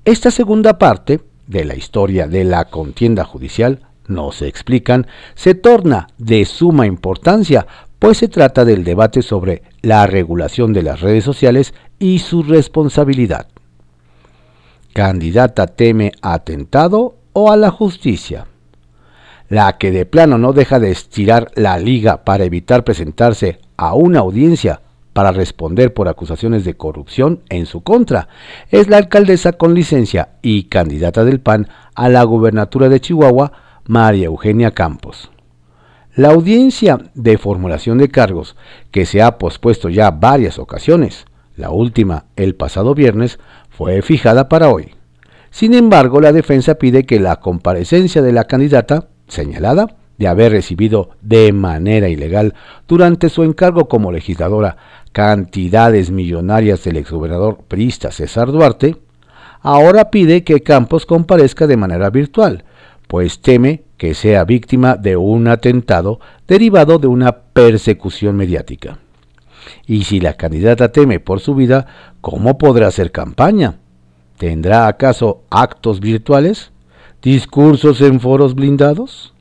Esta 0.03 0.29
segunda 0.29 0.77
parte 0.77 1.21
de 1.47 1.65
la 1.65 1.75
historia 1.75 2.27
de 2.27 2.43
la 2.43 2.65
contienda 2.65 3.23
judicial 3.23 3.87
no 4.07 4.31
se 4.31 4.47
explican, 4.47 5.07
se 5.33 5.55
torna 5.55 6.07
de 6.17 6.45
suma 6.45 6.85
importancia, 6.85 7.65
pues 8.05 8.19
se 8.19 8.27
trata 8.27 8.65
del 8.65 8.83
debate 8.83 9.23
sobre 9.23 9.63
la 9.81 10.05
regulación 10.05 10.73
de 10.73 10.83
las 10.83 11.01
redes 11.01 11.23
sociales 11.23 11.73
y 11.97 12.19
su 12.19 12.43
responsabilidad. 12.43 13.47
Candidata 14.93 15.65
teme 15.65 16.11
atentado 16.21 17.15
o 17.33 17.51
a 17.51 17.57
la 17.57 17.71
justicia. 17.71 18.45
La 19.49 19.79
que 19.79 19.89
de 19.89 20.05
plano 20.05 20.37
no 20.37 20.53
deja 20.53 20.77
de 20.77 20.91
estirar 20.91 21.49
la 21.55 21.79
liga 21.79 22.23
para 22.23 22.43
evitar 22.43 22.83
presentarse 22.83 23.57
a 23.75 23.95
una 23.95 24.19
audiencia 24.19 24.81
para 25.13 25.31
responder 25.31 25.91
por 25.91 26.07
acusaciones 26.07 26.63
de 26.63 26.77
corrupción 26.77 27.41
en 27.49 27.65
su 27.65 27.81
contra 27.81 28.27
es 28.69 28.87
la 28.87 28.97
alcaldesa 28.97 29.53
con 29.53 29.73
licencia 29.73 30.29
y 30.43 30.65
candidata 30.65 31.25
del 31.25 31.39
PAN 31.39 31.69
a 31.95 32.07
la 32.09 32.21
gubernatura 32.21 32.87
de 32.87 33.01
Chihuahua, 33.01 33.51
María 33.87 34.27
Eugenia 34.27 34.69
Campos. 34.69 35.31
La 36.15 36.29
audiencia 36.29 36.97
de 37.13 37.37
formulación 37.37 37.97
de 37.97 38.07
cargos, 38.07 38.55
que 38.91 39.05
se 39.05 39.21
ha 39.21 39.37
pospuesto 39.37 39.89
ya 39.89 40.11
varias 40.11 40.59
ocasiones, 40.59 41.25
la 41.57 41.71
última 41.71 42.25
el 42.37 42.55
pasado 42.55 42.95
viernes, 42.95 43.37
fue 43.69 44.01
fijada 44.01 44.47
para 44.47 44.69
hoy. 44.69 44.95
Sin 45.51 45.73
embargo, 45.73 46.21
la 46.21 46.31
defensa 46.31 46.75
pide 46.75 47.05
que 47.05 47.19
la 47.19 47.37
comparecencia 47.41 48.21
de 48.21 48.31
la 48.31 48.45
candidata 48.45 49.09
señalada 49.27 49.97
de 50.17 50.27
haber 50.27 50.53
recibido 50.53 51.11
de 51.21 51.51
manera 51.51 52.07
ilegal 52.07 52.53
durante 52.87 53.27
su 53.27 53.43
encargo 53.43 53.89
como 53.89 54.13
legisladora 54.13 54.77
cantidades 55.11 56.11
millonarias 56.11 56.83
del 56.83 56.97
exgobernador 56.97 57.59
priista 57.67 58.11
César 58.11 58.51
Duarte, 58.51 58.97
ahora 59.61 60.11
pide 60.11 60.43
que 60.43 60.61
Campos 60.61 61.05
comparezca 61.05 61.67
de 61.67 61.77
manera 61.77 62.09
virtual, 62.09 62.64
pues 63.07 63.39
teme 63.39 63.83
que 63.97 64.13
sea 64.13 64.43
víctima 64.43 64.95
de 64.95 65.17
un 65.17 65.47
atentado 65.47 66.19
derivado 66.47 66.99
de 66.99 67.07
una 67.07 67.37
persecución 67.37 68.35
mediática. 68.35 68.99
Y 69.87 70.03
si 70.03 70.19
la 70.19 70.33
candidata 70.33 70.91
teme 70.91 71.19
por 71.19 71.39
su 71.39 71.55
vida, 71.55 71.87
¿cómo 72.21 72.57
podrá 72.57 72.87
hacer 72.87 73.11
campaña? 73.11 73.79
¿Tendrá 74.37 74.87
acaso 74.87 75.43
actos 75.49 75.99
virtuales? 75.99 76.71
¿Discursos 77.21 78.01
en 78.01 78.19
foros 78.19 78.53
blindados? 78.53 79.33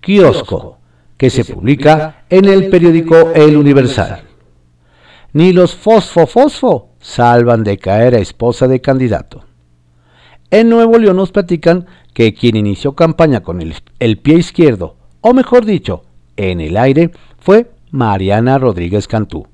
Kiosco, 0.00 0.78
que 1.16 1.30
se 1.30 1.44
publica 1.44 2.24
en 2.28 2.44
el 2.44 2.68
periódico 2.68 3.32
El 3.34 3.56
Universal. 3.56 4.22
Ni 5.32 5.52
los 5.52 5.74
fosfo 5.74 6.26
fosfo 6.26 6.90
salvan 7.00 7.64
de 7.64 7.78
caer 7.78 8.14
a 8.14 8.18
esposa 8.18 8.68
de 8.68 8.80
candidato. 8.80 9.44
En 10.50 10.68
Nuevo 10.68 10.98
León 10.98 11.16
nos 11.16 11.32
platican 11.32 11.86
que 12.12 12.34
quien 12.34 12.56
inició 12.56 12.94
campaña 12.94 13.42
con 13.42 13.60
el, 13.60 14.18
pie 14.18 14.36
izquierdo, 14.36 14.96
o 15.20 15.32
mejor 15.32 15.64
dicho, 15.64 16.02
en 16.36 16.60
el 16.60 16.76
aire, 16.76 17.10
fue 17.38 17.70
Mariana 17.90 18.58
Rodríguez 18.58 19.08
Cantú, 19.08 19.46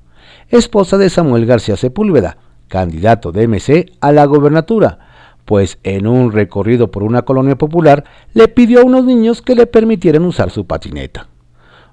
esposa 0.49 0.97
de 0.97 1.09
Samuel 1.09 1.45
García 1.45 1.77
Sepúlveda, 1.77 2.37
candidato 2.67 3.31
de 3.31 3.47
MC 3.47 3.91
a 3.99 4.11
la 4.11 4.25
gobernatura, 4.25 4.99
pues 5.45 5.79
en 5.83 6.07
un 6.07 6.31
recorrido 6.31 6.91
por 6.91 7.03
una 7.03 7.23
colonia 7.23 7.55
popular 7.55 8.03
le 8.33 8.47
pidió 8.47 8.81
a 8.81 8.85
unos 8.85 9.03
niños 9.03 9.41
que 9.41 9.55
le 9.55 9.67
permitieran 9.67 10.23
usar 10.23 10.51
su 10.51 10.65
patineta. 10.65 11.27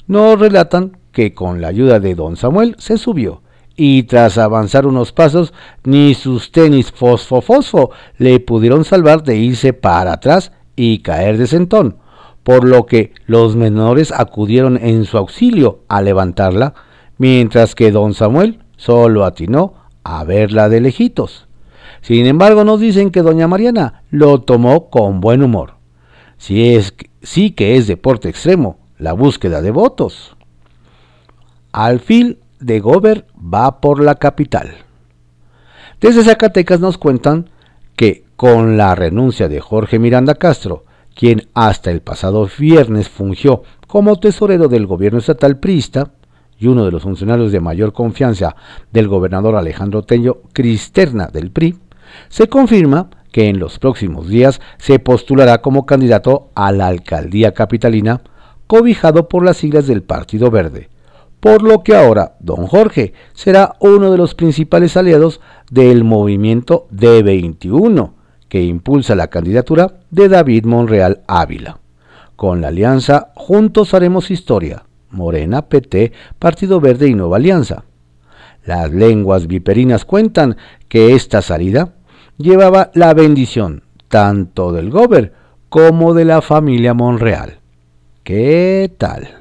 Nos 0.07 0.39
relatan 0.39 0.99
que 1.13 1.35
con 1.35 1.61
la 1.61 1.69
ayuda 1.69 1.99
de 1.99 2.15
don 2.15 2.37
Samuel 2.37 2.77
se 2.79 2.99
subió 2.99 3.43
y 3.81 4.03
tras 4.03 4.39
avanzar 4.39 4.87
unos 4.87 5.13
pasos 5.13 5.55
ni 5.85 6.13
sus 6.15 6.51
tenis 6.51 6.91
fosfo 6.91 7.41
fosfo 7.41 7.93
le 8.19 8.41
pudieron 8.41 8.85
salvar 8.85 9.23
de 9.23 9.37
irse 9.37 9.73
para 9.73 10.15
atrás 10.15 10.51
y 10.75 10.99
caer 10.99 11.39
de 11.39 11.47
sentón, 11.47 11.99
por 12.43 12.65
lo 12.65 12.87
que 12.87 13.13
los 13.27 13.55
menores 13.55 14.11
acudieron 14.11 14.79
en 14.79 15.05
su 15.05 15.17
auxilio 15.17 15.85
a 15.87 16.03
levantarla, 16.03 16.75
mientras 17.19 17.77
que 17.77 17.93
don 17.93 18.15
Samuel 18.15 18.65
solo 18.77 19.25
atinó 19.25 19.75
a 20.03 20.25
verla 20.25 20.69
de 20.69 20.81
lejitos. 20.81 21.47
Sin 22.01 22.27
embargo, 22.27 22.65
nos 22.65 22.81
dicen 22.81 23.13
que 23.13 23.23
doña 23.23 23.47
Mariana 23.47 24.03
lo 24.11 24.41
tomó 24.41 24.91
con 24.91 25.21
buen 25.21 25.41
humor. 25.41 25.75
Si 26.37 26.75
es, 26.75 26.95
sí 27.23 27.53
que 27.53 27.77
es 27.77 27.87
deporte 27.87 28.29
extremo, 28.29 28.79
la 28.99 29.13
búsqueda 29.13 29.63
de 29.63 29.71
votos. 29.71 30.37
Al 31.71 32.01
fin 32.01 32.39
de 32.61 32.81
Gober 32.81 33.27
va 33.37 33.81
por 33.81 34.03
la 34.03 34.17
capital. 34.17 34.71
Desde 36.01 36.25
Zacatecas 36.25 36.81
nos 36.81 36.99
cuentan 36.99 37.51
que 37.97 38.25
con 38.37 38.77
la 38.77 38.95
renuncia 38.95 39.49
de 39.49 39.61
Jorge 39.61 39.99
Miranda 39.99 40.37
Castro, 40.37 40.85
quien 41.15 41.49
hasta 41.55 41.91
el 41.91 42.01
pasado 42.01 42.49
viernes 42.59 43.09
fungió 43.09 43.63
como 43.89 44.21
tesorero 44.21 44.69
del 44.69 44.87
gobierno 44.87 45.19
estatal 45.19 45.59
priista, 45.59 46.13
y 46.61 46.67
uno 46.67 46.85
de 46.85 46.91
los 46.91 47.03
funcionarios 47.03 47.53
de 47.53 47.61
mayor 47.61 47.93
confianza 47.93 48.57
del 48.93 49.09
gobernador 49.09 49.57
Alejandro 49.57 50.03
Tello 50.03 50.43
Cristerna 50.53 51.27
del 51.27 51.51
PRI, 51.51 51.77
se 52.29 52.49
confirma 52.49 53.11
que 53.33 53.49
en 53.49 53.59
los 53.59 53.79
próximos 53.79 54.29
días 54.29 54.61
se 54.79 54.99
postulará 54.99 55.59
como 55.59 55.87
candidato 55.87 56.51
a 56.55 56.73
la 56.73 56.89
alcaldía 56.89 57.53
capitalina, 57.53 58.23
cobijado 58.67 59.29
por 59.29 59.45
las 59.45 59.59
siglas 59.59 59.87
del 59.87 60.03
Partido 60.03 60.51
Verde, 60.51 60.89
por 61.41 61.63
lo 61.63 61.83
que 61.83 61.95
ahora 61.95 62.37
don 62.41 62.67
Jorge 62.67 63.13
será 63.33 63.77
uno 63.81 64.11
de 64.11 64.19
los 64.19 64.35
principales 64.35 64.97
aliados 64.97 65.41
del 65.71 66.05
movimiento 66.05 66.89
D21, 66.93 68.13
que 68.49 68.63
impulsa 68.63 69.15
la 69.15 69.29
candidatura 69.29 70.01
de 70.11 70.29
David 70.29 70.65
Monreal 70.65 71.23
Ávila. 71.27 71.79
Con 72.37 72.61
la 72.61 72.69
alianza 72.69 73.33
Juntos 73.35 73.95
Haremos 73.95 74.31
Historia, 74.31 74.85
Morena, 75.11 75.63
PT, 75.63 76.13
Partido 76.39 76.81
Verde 76.81 77.09
y 77.09 77.15
Nueva 77.15 77.37
Alianza. 77.37 77.85
Las 78.65 78.93
lenguas 78.93 79.47
viperinas 79.47 80.05
cuentan 80.05 80.57
que 80.89 81.15
esta 81.15 81.43
salida 81.43 81.95
llevaba 82.37 82.91
la 82.95 83.15
bendición 83.15 83.83
tanto 84.09 84.73
del 84.73 84.91
Gober 84.91 85.33
como 85.69 86.15
de 86.15 86.25
la 86.25 86.43
familia 86.43 86.95
Monreal. 86.95 87.61
¿Qué 88.23 88.93
tal? 88.99 89.38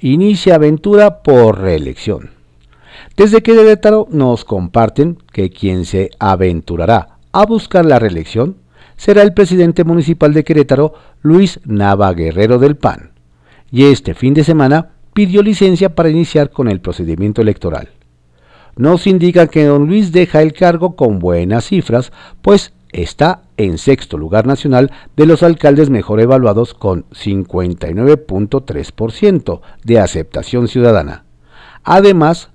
Inicia 0.00 0.54
aventura 0.54 1.24
por 1.24 1.60
reelección. 1.60 2.30
Desde 3.16 3.42
que 3.42 3.52
Querétaro 3.52 4.06
nos 4.12 4.44
comparten 4.44 5.18
que 5.32 5.50
quien 5.50 5.84
se 5.84 6.10
aventurará 6.20 7.18
a 7.32 7.44
buscar 7.44 7.84
la 7.84 7.98
reelección 7.98 8.58
será 8.96 9.22
el 9.22 9.34
presidente 9.34 9.82
municipal 9.82 10.32
de 10.32 10.44
Querétaro, 10.44 10.94
Luis 11.22 11.58
Nava 11.64 12.12
Guerrero 12.12 12.60
del 12.60 12.76
PAN 12.76 13.10
y 13.72 13.86
este 13.86 14.14
fin 14.14 14.34
de 14.34 14.44
semana 14.44 14.90
pidió 15.14 15.42
licencia 15.42 15.94
para 15.96 16.10
iniciar 16.10 16.50
con 16.50 16.68
el 16.68 16.80
procedimiento 16.80 17.42
electoral. 17.42 17.88
Nos 18.76 19.08
indica 19.08 19.48
que 19.48 19.64
don 19.64 19.88
Luis 19.88 20.12
deja 20.12 20.42
el 20.42 20.52
cargo 20.52 20.94
con 20.94 21.18
buenas 21.18 21.66
cifras, 21.66 22.12
pues 22.40 22.72
está 22.92 23.42
en 23.56 23.78
sexto 23.78 24.18
lugar 24.18 24.46
nacional 24.46 24.92
de 25.16 25.26
los 25.26 25.42
alcaldes 25.42 25.90
mejor 25.90 26.20
evaluados 26.20 26.74
con 26.74 27.04
59.3% 27.10 29.60
de 29.84 29.98
aceptación 29.98 30.68
ciudadana. 30.68 31.24
Además, 31.84 32.50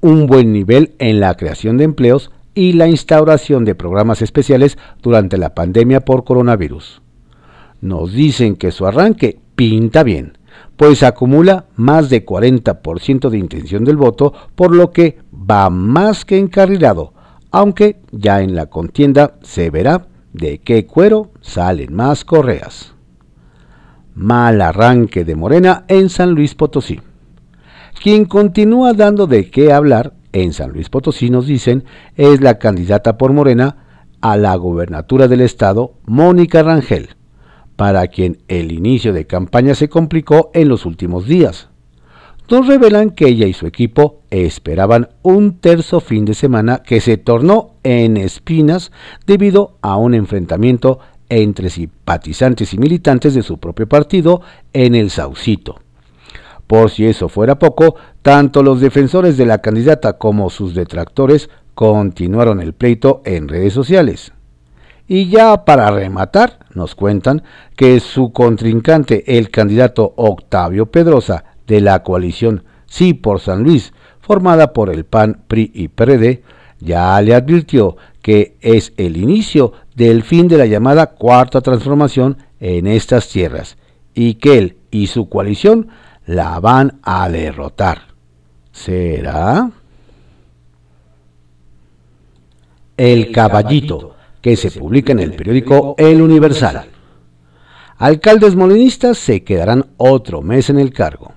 un 0.00 0.26
buen 0.26 0.52
nivel 0.52 0.94
en 0.98 1.20
la 1.20 1.36
creación 1.36 1.76
de 1.76 1.84
empleos 1.84 2.32
y 2.54 2.72
la 2.72 2.88
instauración 2.88 3.64
de 3.64 3.74
programas 3.74 4.22
especiales 4.22 4.78
durante 5.02 5.38
la 5.38 5.54
pandemia 5.54 6.04
por 6.04 6.24
coronavirus. 6.24 7.02
Nos 7.80 8.12
dicen 8.12 8.56
que 8.56 8.72
su 8.72 8.86
arranque 8.86 9.38
pinta 9.54 10.02
bien, 10.02 10.38
pues 10.76 11.02
acumula 11.02 11.66
más 11.76 12.08
de 12.08 12.24
40% 12.24 13.28
de 13.28 13.38
intención 13.38 13.84
del 13.84 13.96
voto, 13.96 14.32
por 14.54 14.74
lo 14.74 14.90
que 14.90 15.18
va 15.32 15.70
más 15.70 16.24
que 16.24 16.38
encarrilado, 16.38 17.12
aunque 17.56 17.96
ya 18.12 18.42
en 18.42 18.54
la 18.54 18.66
contienda 18.66 19.38
se 19.40 19.70
verá 19.70 20.08
de 20.34 20.58
qué 20.58 20.84
cuero 20.84 21.30
salen 21.40 21.94
más 21.94 22.22
correas. 22.22 22.92
Mal 24.14 24.60
arranque 24.60 25.24
de 25.24 25.36
Morena 25.36 25.86
en 25.88 26.10
San 26.10 26.32
Luis 26.32 26.54
Potosí. 26.54 27.00
Quien 28.02 28.26
continúa 28.26 28.92
dando 28.92 29.26
de 29.26 29.50
qué 29.50 29.72
hablar 29.72 30.12
en 30.32 30.52
San 30.52 30.72
Luis 30.72 30.90
Potosí, 30.90 31.30
nos 31.30 31.46
dicen, 31.46 31.84
es 32.14 32.42
la 32.42 32.58
candidata 32.58 33.16
por 33.16 33.32
Morena 33.32 34.10
a 34.20 34.36
la 34.36 34.54
gobernatura 34.56 35.26
del 35.26 35.40
estado, 35.40 35.94
Mónica 36.04 36.62
Rangel 36.62 37.16
para 37.74 38.06
quien 38.08 38.38
el 38.48 38.70
inicio 38.70 39.14
de 39.14 39.26
campaña 39.26 39.74
se 39.74 39.88
complicó 39.88 40.50
en 40.52 40.68
los 40.68 40.84
últimos 40.84 41.26
días. 41.26 41.68
Nos 42.48 42.68
revelan 42.68 43.10
que 43.10 43.26
ella 43.26 43.46
y 43.46 43.52
su 43.52 43.66
equipo 43.66 44.20
esperaban 44.30 45.08
un 45.22 45.58
terzo 45.58 45.98
fin 45.98 46.24
de 46.24 46.34
semana 46.34 46.78
que 46.78 47.00
se 47.00 47.16
tornó 47.16 47.72
en 47.82 48.16
espinas 48.16 48.92
debido 49.26 49.78
a 49.82 49.96
un 49.96 50.14
enfrentamiento 50.14 51.00
entre 51.28 51.70
simpatizantes 51.70 52.72
y 52.72 52.78
militantes 52.78 53.34
de 53.34 53.42
su 53.42 53.58
propio 53.58 53.88
partido 53.88 54.42
en 54.72 54.94
el 54.94 55.10
Saucito. 55.10 55.80
Por 56.68 56.90
si 56.90 57.06
eso 57.06 57.28
fuera 57.28 57.58
poco, 57.58 57.96
tanto 58.22 58.62
los 58.62 58.80
defensores 58.80 59.36
de 59.36 59.46
la 59.46 59.58
candidata 59.58 60.12
como 60.12 60.48
sus 60.48 60.72
detractores 60.72 61.50
continuaron 61.74 62.60
el 62.60 62.74
pleito 62.74 63.22
en 63.24 63.48
redes 63.48 63.72
sociales. 63.72 64.32
Y 65.08 65.28
ya 65.28 65.64
para 65.64 65.90
rematar, 65.90 66.60
nos 66.74 66.94
cuentan 66.94 67.42
que 67.76 67.98
su 67.98 68.32
contrincante, 68.32 69.36
el 69.36 69.50
candidato 69.50 70.14
Octavio 70.16 70.86
Pedrosa 70.86 71.55
de 71.66 71.80
la 71.80 72.02
coalición 72.02 72.64
Sí 72.86 73.14
por 73.14 73.40
San 73.40 73.62
Luis, 73.62 73.92
formada 74.20 74.72
por 74.72 74.90
el 74.90 75.04
PAN, 75.04 75.42
PRI 75.48 75.70
y 75.74 75.88
PRD, 75.88 76.42
ya 76.80 77.20
le 77.20 77.34
advirtió 77.34 77.96
que 78.22 78.56
es 78.60 78.92
el 78.96 79.16
inicio 79.16 79.72
del 79.94 80.22
fin 80.22 80.48
de 80.48 80.58
la 80.58 80.66
llamada 80.66 81.06
cuarta 81.06 81.60
transformación 81.60 82.38
en 82.60 82.86
estas 82.86 83.28
tierras 83.28 83.76
y 84.14 84.34
que 84.34 84.58
él 84.58 84.76
y 84.90 85.08
su 85.08 85.28
coalición 85.28 85.88
la 86.26 86.58
van 86.60 86.98
a 87.02 87.28
derrotar. 87.28 88.02
¿Será? 88.72 89.70
El 92.96 93.30
caballito 93.30 94.16
que 94.40 94.56
se 94.56 94.70
publica 94.70 95.12
en 95.12 95.20
el 95.20 95.34
periódico 95.34 95.94
El 95.98 96.20
Universal. 96.22 96.86
Alcaldes 97.98 98.54
molinistas 98.56 99.18
se 99.18 99.42
quedarán 99.44 99.86
otro 99.96 100.42
mes 100.42 100.68
en 100.68 100.78
el 100.78 100.92
cargo. 100.92 101.35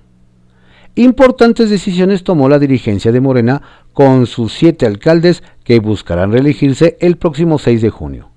Importantes 0.96 1.70
decisiones 1.70 2.24
tomó 2.24 2.48
la 2.48 2.58
dirigencia 2.58 3.12
de 3.12 3.20
Morena 3.20 3.62
con 3.92 4.26
sus 4.26 4.52
siete 4.52 4.86
alcaldes 4.86 5.42
que 5.62 5.78
buscarán 5.78 6.32
reelegirse 6.32 6.96
el 7.00 7.16
próximo 7.16 7.58
6 7.58 7.82
de 7.82 7.90
junio. 7.90 8.30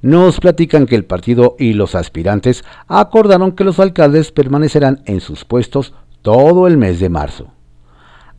Nos 0.00 0.40
platican 0.40 0.86
que 0.86 0.96
el 0.96 1.04
partido 1.04 1.56
y 1.58 1.74
los 1.74 1.94
aspirantes 1.94 2.64
acordaron 2.88 3.52
que 3.52 3.64
los 3.64 3.80
alcaldes 3.80 4.32
permanecerán 4.32 5.02
en 5.06 5.20
sus 5.20 5.44
puestos 5.44 5.94
todo 6.22 6.66
el 6.66 6.76
mes 6.76 7.00
de 7.00 7.08
marzo. 7.08 7.48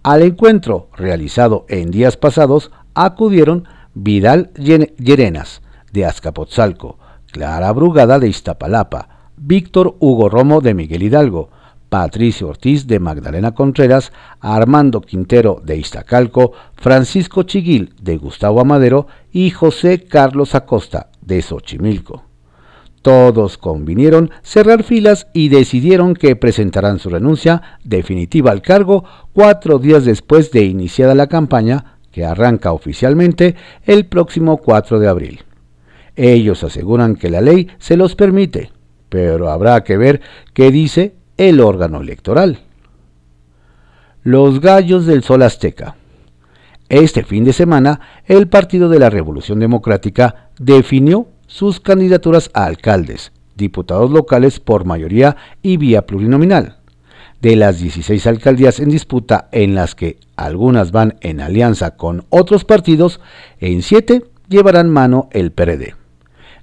Al 0.04 0.22
encuentro 0.22 0.90
realizado 0.96 1.66
en 1.70 1.92
días 1.92 2.18
pasados 2.18 2.72
acudieron 2.94 3.68
Vidal 3.94 4.52
Llerenas, 4.54 5.62
de 5.92 6.06
Azcapotzalco, 6.06 7.00
Clara 7.32 7.72
Brugada 7.72 8.20
de 8.20 8.28
Iztapalapa, 8.28 9.32
Víctor 9.38 9.96
Hugo 10.00 10.30
Romo 10.30 10.62
de 10.62 10.74
Miguel 10.74 11.04
Hidalgo, 11.04 11.50
Patricio 11.96 12.50
Ortiz 12.50 12.88
de 12.88 13.00
Magdalena 13.00 13.54
Contreras, 13.54 14.12
Armando 14.42 15.00
Quintero 15.00 15.62
de 15.64 15.78
Iztacalco, 15.78 16.52
Francisco 16.76 17.44
Chiguil 17.44 17.94
de 18.02 18.18
Gustavo 18.18 18.60
Amadero 18.60 19.08
y 19.32 19.50
José 19.52 20.04
Carlos 20.04 20.56
Acosta 20.56 21.08
de 21.22 21.42
Xochimilco. 21.42 22.26
Todos 23.02 23.58
convinieron 23.58 24.30
cerrar 24.44 24.84
filas 24.84 25.28
y 25.32 25.48
decidieron 25.48 26.16
que 26.16 26.36
presentarán 26.36 27.00
su 27.00 27.10
renuncia 27.10 27.62
definitiva 27.86 28.52
al 28.52 28.62
cargo 28.62 29.06
cuatro 29.32 29.80
días 29.80 30.04
después 30.04 30.52
de 30.52 30.66
iniciada 30.66 31.16
la 31.16 31.28
campaña 31.28 32.00
que 32.12 32.26
arranca 32.26 32.74
oficialmente 32.74 33.56
el 33.86 34.08
próximo 34.08 34.58
4 34.58 35.00
de 35.00 35.08
abril. 35.08 35.44
Ellos 36.18 36.62
aseguran 36.66 37.16
que 37.16 37.30
la 37.30 37.40
ley 37.40 37.70
se 37.78 37.96
los 37.96 38.16
permite, 38.16 38.74
pero 39.08 39.50
habrá 39.50 39.82
que 39.86 39.96
ver 39.96 40.20
qué 40.54 40.72
dice 40.72 41.16
el 41.38 41.60
órgano 41.60 42.02
electoral. 42.02 42.60
Los 44.24 44.62
Gallos 44.62 45.06
del 45.06 45.24
Sol 45.24 45.44
Azteca. 45.44 45.96
Este 46.90 47.24
fin 47.24 47.44
de 47.44 47.54
semana, 47.54 48.00
el 48.26 48.48
Partido 48.48 48.90
de 48.90 49.00
la 49.00 49.10
Revolución 49.10 49.60
Democrática 49.60 50.50
definió 50.60 51.28
sus 51.48 51.80
candidaturas 51.80 52.50
a 52.54 52.66
alcaldes, 52.66 53.32
diputados 53.56 54.12
locales 54.12 54.60
por 54.60 54.86
mayoría 54.86 55.36
y 55.62 55.78
vía 55.78 56.06
plurinominal. 56.06 56.78
De 57.42 57.56
las 57.56 57.80
16 57.80 58.26
alcaldías 58.28 58.80
en 58.80 58.90
disputa 58.90 59.50
en 59.52 59.76
las 59.76 59.94
que 59.94 60.18
algunas 60.36 60.92
van 60.92 61.18
en 61.22 61.42
alianza 61.42 61.98
con 61.98 62.26
otros 62.30 62.66
partidos, 62.66 63.20
en 63.60 63.82
7 63.82 64.24
llevarán 64.48 64.90
mano 64.90 65.28
el 65.32 65.52
PRD. 65.52 65.96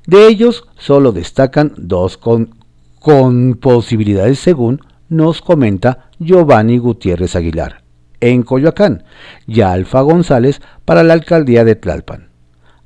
De 0.07 0.27
ellos 0.27 0.65
solo 0.79 1.13
destacan 1.13 1.73
dos 1.77 2.17
con, 2.17 2.62
con 3.03 3.55
posibilidades 3.55 4.39
según 4.39 4.81
nos 5.09 5.43
comenta 5.43 6.11
Giovanni 6.21 6.79
Gutiérrez 6.79 7.35
Aguilar, 7.35 7.83
en 8.21 8.43
Coyoacán, 8.45 9.05
y 9.47 9.61
Alfa 9.61 10.01
González 10.03 10.61
para 10.85 11.03
la 11.03 11.15
alcaldía 11.15 11.65
de 11.65 11.75
Tlalpan. 11.75 12.31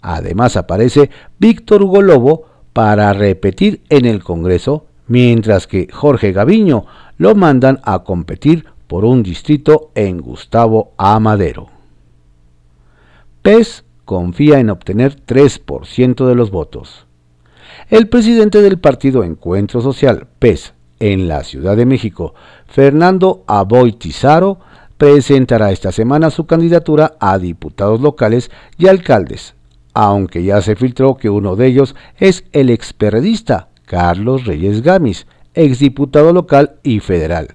Además 0.00 0.56
aparece 0.56 1.10
Víctor 1.38 1.82
Hugo 1.82 2.00
Lobo 2.00 2.46
para 2.72 3.12
repetir 3.12 3.82
en 3.90 4.06
el 4.06 4.24
Congreso, 4.24 4.86
mientras 5.06 5.66
que 5.66 5.88
Jorge 5.92 6.32
Gaviño 6.32 6.86
lo 7.18 7.34
mandan 7.34 7.80
a 7.84 8.02
competir 8.02 8.64
por 8.86 9.04
un 9.04 9.22
distrito 9.22 9.90
en 9.94 10.18
Gustavo 10.18 10.92
Amadero. 10.96 11.68
PES 13.42 13.84
confía 14.04 14.60
en 14.60 14.70
obtener 14.70 15.16
3% 15.26 16.26
de 16.26 16.34
los 16.34 16.50
votos. 16.50 17.05
El 17.88 18.08
presidente 18.08 18.62
del 18.62 18.78
partido 18.78 19.22
Encuentro 19.24 19.80
Social, 19.80 20.26
PES, 20.38 20.74
en 20.98 21.28
la 21.28 21.44
Ciudad 21.44 21.76
de 21.76 21.86
México, 21.86 22.34
Fernando 22.66 23.44
Aboy 23.46 23.92
Tizaro, 23.92 24.58
presentará 24.96 25.70
esta 25.72 25.92
semana 25.92 26.30
su 26.30 26.46
candidatura 26.46 27.16
a 27.20 27.38
diputados 27.38 28.00
locales 28.00 28.50
y 28.78 28.88
alcaldes 28.88 29.56
aunque 29.98 30.44
ya 30.44 30.60
se 30.60 30.76
filtró 30.76 31.16
que 31.16 31.30
uno 31.30 31.56
de 31.56 31.68
ellos 31.68 31.96
es 32.18 32.44
el 32.52 32.68
experredista 32.68 33.70
Carlos 33.86 34.44
Reyes 34.44 34.82
Gamis, 34.82 35.26
exdiputado 35.54 36.34
local 36.34 36.74
y 36.82 37.00
federal, 37.00 37.54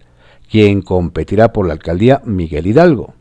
quien 0.50 0.82
competirá 0.82 1.54
por 1.54 1.68
la 1.68 1.74
alcaldía 1.74 2.20
Miguel 2.26 2.66
Hidalgo. 2.66 3.14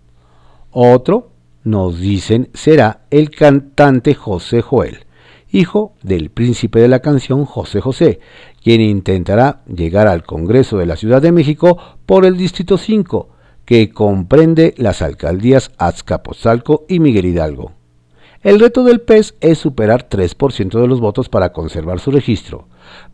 Otro, 0.70 1.32
nos 1.64 2.00
dicen, 2.00 2.48
será 2.54 3.02
el 3.10 3.28
cantante 3.28 4.14
José 4.14 4.62
Joel, 4.62 5.04
hijo 5.52 5.94
del 6.02 6.30
príncipe 6.30 6.80
de 6.80 6.88
la 6.88 7.00
canción 7.00 7.44
José 7.44 7.80
José, 7.80 8.20
quien 8.62 8.80
intentará 8.80 9.62
llegar 9.66 10.06
al 10.06 10.22
Congreso 10.22 10.78
de 10.78 10.86
la 10.86 10.96
Ciudad 10.96 11.22
de 11.22 11.32
México 11.32 11.78
por 12.06 12.24
el 12.24 12.36
Distrito 12.36 12.78
5, 12.78 13.28
que 13.64 13.90
comprende 13.90 14.74
las 14.76 15.02
alcaldías 15.02 15.70
Azcapotzalco 15.78 16.84
y 16.88 17.00
Miguel 17.00 17.26
Hidalgo. 17.26 17.72
El 18.42 18.58
reto 18.58 18.84
del 18.84 19.00
PES 19.00 19.34
es 19.40 19.58
superar 19.58 20.08
3% 20.08 20.80
de 20.80 20.86
los 20.86 21.00
votos 21.00 21.28
para 21.28 21.52
conservar 21.52 22.00
su 22.00 22.10
registro, 22.10 22.68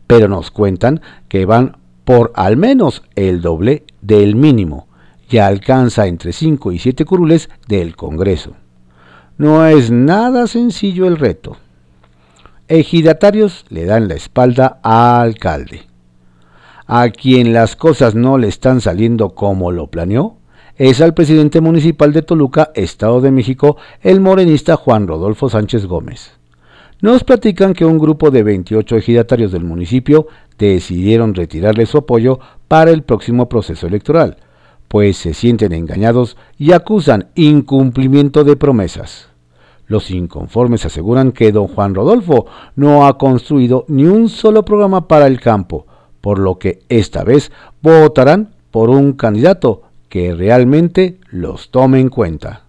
pero 0.07 0.27
nos 0.29 0.51
cuentan 0.51 1.01
que 1.27 1.45
van 1.45 1.77
por 2.05 2.31
al 2.35 2.55
menos 2.55 3.03
el 3.15 3.41
doble 3.41 3.83
del 4.01 4.37
mínimo 4.37 4.87
y 5.29 5.37
alcanza 5.39 6.07
entre 6.07 6.31
5 6.31 6.71
y 6.71 6.79
7 6.79 7.03
curules 7.03 7.49
del 7.67 7.97
Congreso. 7.97 8.53
No 9.37 9.65
es 9.65 9.91
nada 9.91 10.47
sencillo 10.47 11.05
el 11.05 11.17
reto. 11.17 11.57
Ejidatarios 12.69 13.63
le 13.69 13.85
dan 13.85 14.09
la 14.09 14.15
espalda 14.15 14.79
al 14.83 15.29
alcalde. 15.29 15.83
A 16.85 17.09
quien 17.11 17.53
las 17.53 17.77
cosas 17.77 18.13
no 18.13 18.37
le 18.37 18.49
están 18.49 18.81
saliendo 18.81 19.29
como 19.29 19.71
lo 19.71 19.87
planeó, 19.87 20.35
es 20.75 20.99
al 20.99 21.13
presidente 21.13 21.61
municipal 21.61 22.11
de 22.11 22.23
Toluca, 22.23 22.71
Estado 22.75 23.21
de 23.21 23.31
México, 23.31 23.77
el 24.01 24.19
morenista 24.19 24.75
Juan 24.75 25.07
Rodolfo 25.07 25.47
Sánchez 25.47 25.85
Gómez. 25.85 26.33
Nos 26.99 27.23
platican 27.23 27.73
que 27.73 27.85
un 27.85 27.99
grupo 27.99 28.31
de 28.31 28.43
28 28.43 28.97
ejidatarios 28.97 29.53
del 29.53 29.63
municipio 29.63 30.27
decidieron 30.57 31.35
retirarle 31.35 31.85
su 31.85 31.99
apoyo 31.99 32.39
para 32.67 32.91
el 32.91 33.03
próximo 33.03 33.47
proceso 33.47 33.87
electoral, 33.87 34.37
pues 34.89 35.15
se 35.15 35.33
sienten 35.33 35.71
engañados 35.71 36.35
y 36.57 36.73
acusan 36.73 37.29
incumplimiento 37.35 38.43
de 38.43 38.57
promesas. 38.57 39.26
Los 39.87 40.11
inconformes 40.11 40.85
aseguran 40.85 41.31
que 41.31 41.51
don 41.51 41.67
Juan 41.67 41.95
Rodolfo 41.95 42.45
no 42.75 43.07
ha 43.07 43.17
construido 43.17 43.85
ni 43.87 44.03
un 44.03 44.27
solo 44.29 44.63
programa 44.63 45.07
para 45.07 45.27
el 45.27 45.39
campo, 45.39 45.87
por 46.19 46.39
lo 46.39 46.59
que 46.59 46.79
esta 46.89 47.23
vez 47.23 47.51
votarán 47.81 48.49
por 48.69 48.89
un 48.89 49.13
candidato 49.13 49.83
que 50.09 50.35
realmente 50.35 51.19
los 51.29 51.71
tome 51.71 51.99
en 51.99 52.09
cuenta. 52.09 52.63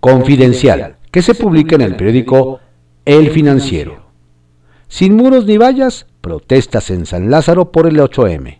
Confidencial, 0.00 0.96
que 1.10 1.22
se 1.22 1.34
publica 1.34 1.74
en 1.74 1.80
el 1.80 1.96
periódico 1.96 2.60
El 3.06 3.30
Financiero. 3.30 4.04
Sin 4.88 5.16
muros 5.16 5.46
ni 5.46 5.56
vallas, 5.56 6.06
protestas 6.20 6.90
en 6.90 7.06
San 7.06 7.30
Lázaro 7.30 7.72
por 7.72 7.86
el 7.86 7.98
8M. 7.98 8.58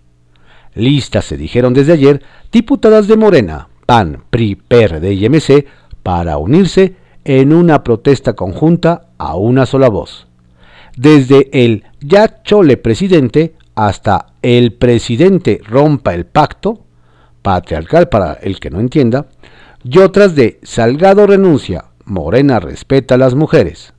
Listas 0.74 1.26
se 1.26 1.36
dijeron 1.36 1.74
desde 1.74 1.92
ayer 1.92 2.22
diputadas 2.50 3.06
de 3.06 3.16
Morena, 3.16 3.68
PAN, 3.86 4.24
PRI, 4.30 4.56
PRD 4.56 5.12
y 5.12 5.28
MC 5.28 5.66
para 6.02 6.38
unirse 6.38 6.96
en 7.24 7.52
una 7.52 7.82
protesta 7.82 8.34
conjunta 8.34 9.08
a 9.18 9.36
una 9.36 9.66
sola 9.66 9.88
voz. 9.88 10.26
Desde 10.96 11.48
el 11.52 11.84
ya 12.00 12.42
chole 12.42 12.76
presidente 12.76 13.54
hasta 13.74 14.26
el 14.42 14.72
presidente 14.72 15.60
rompa 15.64 16.14
el 16.14 16.26
pacto, 16.26 16.84
patriarcal 17.42 18.08
para 18.08 18.34
el 18.34 18.60
que 18.60 18.70
no 18.70 18.80
entienda, 18.80 19.26
y 19.82 19.98
otras 19.98 20.34
de 20.34 20.60
Salgado 20.62 21.26
renuncia, 21.26 21.86
Morena 22.04 22.60
respeta 22.60 23.16
a 23.16 23.18
las 23.18 23.34
mujeres. 23.34 23.92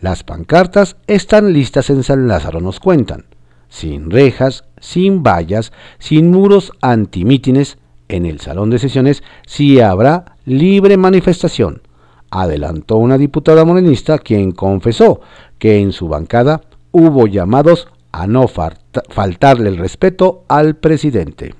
Las 0.00 0.22
pancartas 0.22 0.96
están 1.06 1.52
listas 1.52 1.90
en 1.90 2.02
San 2.02 2.28
Lázaro, 2.28 2.60
nos 2.60 2.78
cuentan, 2.78 3.26
sin 3.68 4.10
rejas, 4.10 4.64
sin 4.80 5.22
vallas, 5.22 5.72
sin 5.98 6.30
muros 6.30 6.72
antimítines, 6.80 7.78
en 8.08 8.24
el 8.24 8.40
salón 8.40 8.70
de 8.70 8.78
sesiones 8.78 9.22
sí 9.46 9.80
habrá 9.80 10.36
libre 10.44 10.96
manifestación, 10.96 11.82
adelantó 12.30 12.96
una 12.96 13.18
diputada 13.18 13.64
morenista 13.64 14.18
quien 14.18 14.52
confesó 14.52 15.20
que 15.58 15.80
en 15.80 15.92
su 15.92 16.08
bancada 16.08 16.62
hubo 16.92 17.26
llamados 17.26 17.88
a 18.12 18.26
no 18.26 18.46
faltarle 18.48 19.68
el 19.68 19.76
respeto 19.76 20.44
al 20.48 20.76
presidente 20.76 21.54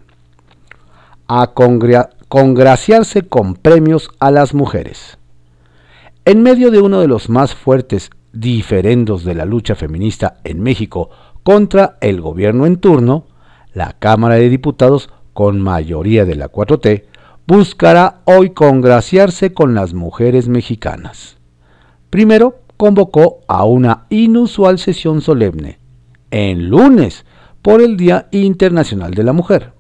a 1.29 1.53
congraciarse 2.29 3.23
con 3.23 3.55
premios 3.55 4.11
a 4.19 4.31
las 4.31 4.55
mujeres. 4.55 5.19
En 6.25 6.43
medio 6.43 6.71
de 6.71 6.81
uno 6.81 7.01
de 7.01 7.09
los 7.09 7.29
más 7.29 7.55
fuertes 7.55 8.11
diferendos 8.33 9.25
de 9.25 9.35
la 9.35 9.45
lucha 9.45 9.75
feminista 9.75 10.39
en 10.45 10.63
México 10.63 11.11
contra 11.43 11.99
el 12.01 12.21
gobierno 12.21 12.67
en 12.67 12.79
turno, 12.79 13.27
la 13.75 13.95
Cámara 13.99 14.37
de 14.37 14.49
Diputados, 14.49 15.11
con 15.35 15.61
mayoría 15.61 16.25
de 16.25 16.35
la 16.35 16.51
4T, 16.51 17.05
buscará 17.49 18.21
hoy 18.27 18.51
congraciarse 18.51 19.55
con 19.55 19.75
las 19.75 19.95
mujeres 19.95 20.49
mexicanas. 20.49 21.39
Primero, 22.11 22.57
convocó 22.77 23.41
a 23.49 23.65
una 23.65 24.05
inusual 24.11 24.79
sesión 24.79 25.23
solemne, 25.23 25.79
en 26.31 26.69
lunes, 26.69 27.25
por 27.63 27.81
el 27.81 27.97
Día 27.97 28.29
Internacional 28.33 29.15
de 29.15 29.25
la 29.25 29.33
Mujer. 29.33 29.73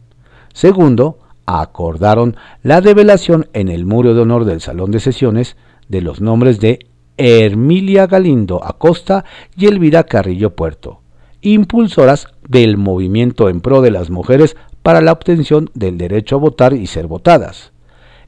Segundo, 0.54 1.18
acordaron 1.44 2.36
la 2.62 2.80
develación 2.80 3.48
en 3.52 3.68
el 3.68 3.84
muro 3.84 4.14
de 4.14 4.22
honor 4.22 4.46
del 4.46 4.62
Salón 4.62 4.90
de 4.90 5.00
Sesiones 5.00 5.58
de 5.88 6.00
los 6.00 6.22
nombres 6.22 6.60
de 6.60 6.86
Hermilia 7.18 8.06
Galindo 8.06 8.64
Acosta 8.64 9.26
y 9.58 9.66
Elvira 9.66 10.04
Carrillo 10.04 10.56
Puerto, 10.56 11.02
impulsoras 11.42 12.28
del 12.48 12.78
movimiento 12.78 13.50
en 13.50 13.60
pro 13.60 13.82
de 13.82 13.90
las 13.90 14.08
mujeres 14.08 14.56
para 14.88 15.02
la 15.02 15.12
obtención 15.12 15.68
del 15.74 15.98
derecho 15.98 16.36
a 16.36 16.38
votar 16.38 16.72
y 16.72 16.86
ser 16.86 17.08
votadas. 17.08 17.72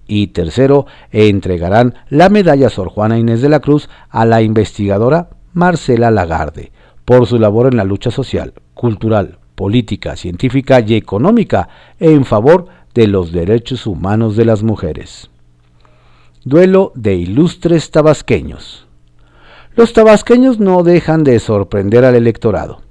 Y 0.07 0.27
tercero, 0.27 0.85
entregarán 1.11 1.95
la 2.11 2.29
medalla 2.29 2.69
Sor 2.69 2.91
Juana 2.91 3.19
Inés 3.19 3.41
de 3.41 3.49
la 3.49 3.61
Cruz 3.61 3.89
a 4.11 4.27
la 4.27 4.43
investigadora 4.43 5.31
Marcela 5.55 6.11
Lagarde 6.11 6.71
por 7.07 7.27
su 7.27 7.39
labor 7.39 7.69
en 7.69 7.79
la 7.79 7.85
lucha 7.85 8.11
social, 8.11 8.53
cultural, 8.75 9.39
política, 9.55 10.17
científica 10.17 10.81
y 10.81 10.97
económica 10.97 11.71
en 11.99 12.27
favor 12.27 12.67
de 12.93 13.07
los 13.07 13.33
derechos 13.33 13.87
humanos 13.87 14.37
de 14.37 14.45
las 14.45 14.63
mujeres. 14.63 15.31
Duelo 16.45 16.93
de 16.95 17.15
ilustres 17.15 17.91
tabasqueños. 17.91 18.87
Los 19.77 19.95
tabasqueños 19.95 20.61
no 20.61 20.83
dejan 20.83 21.25
de 21.25 21.39
sorprender 21.39 22.05
al 22.05 22.17
electorado. 22.17 22.83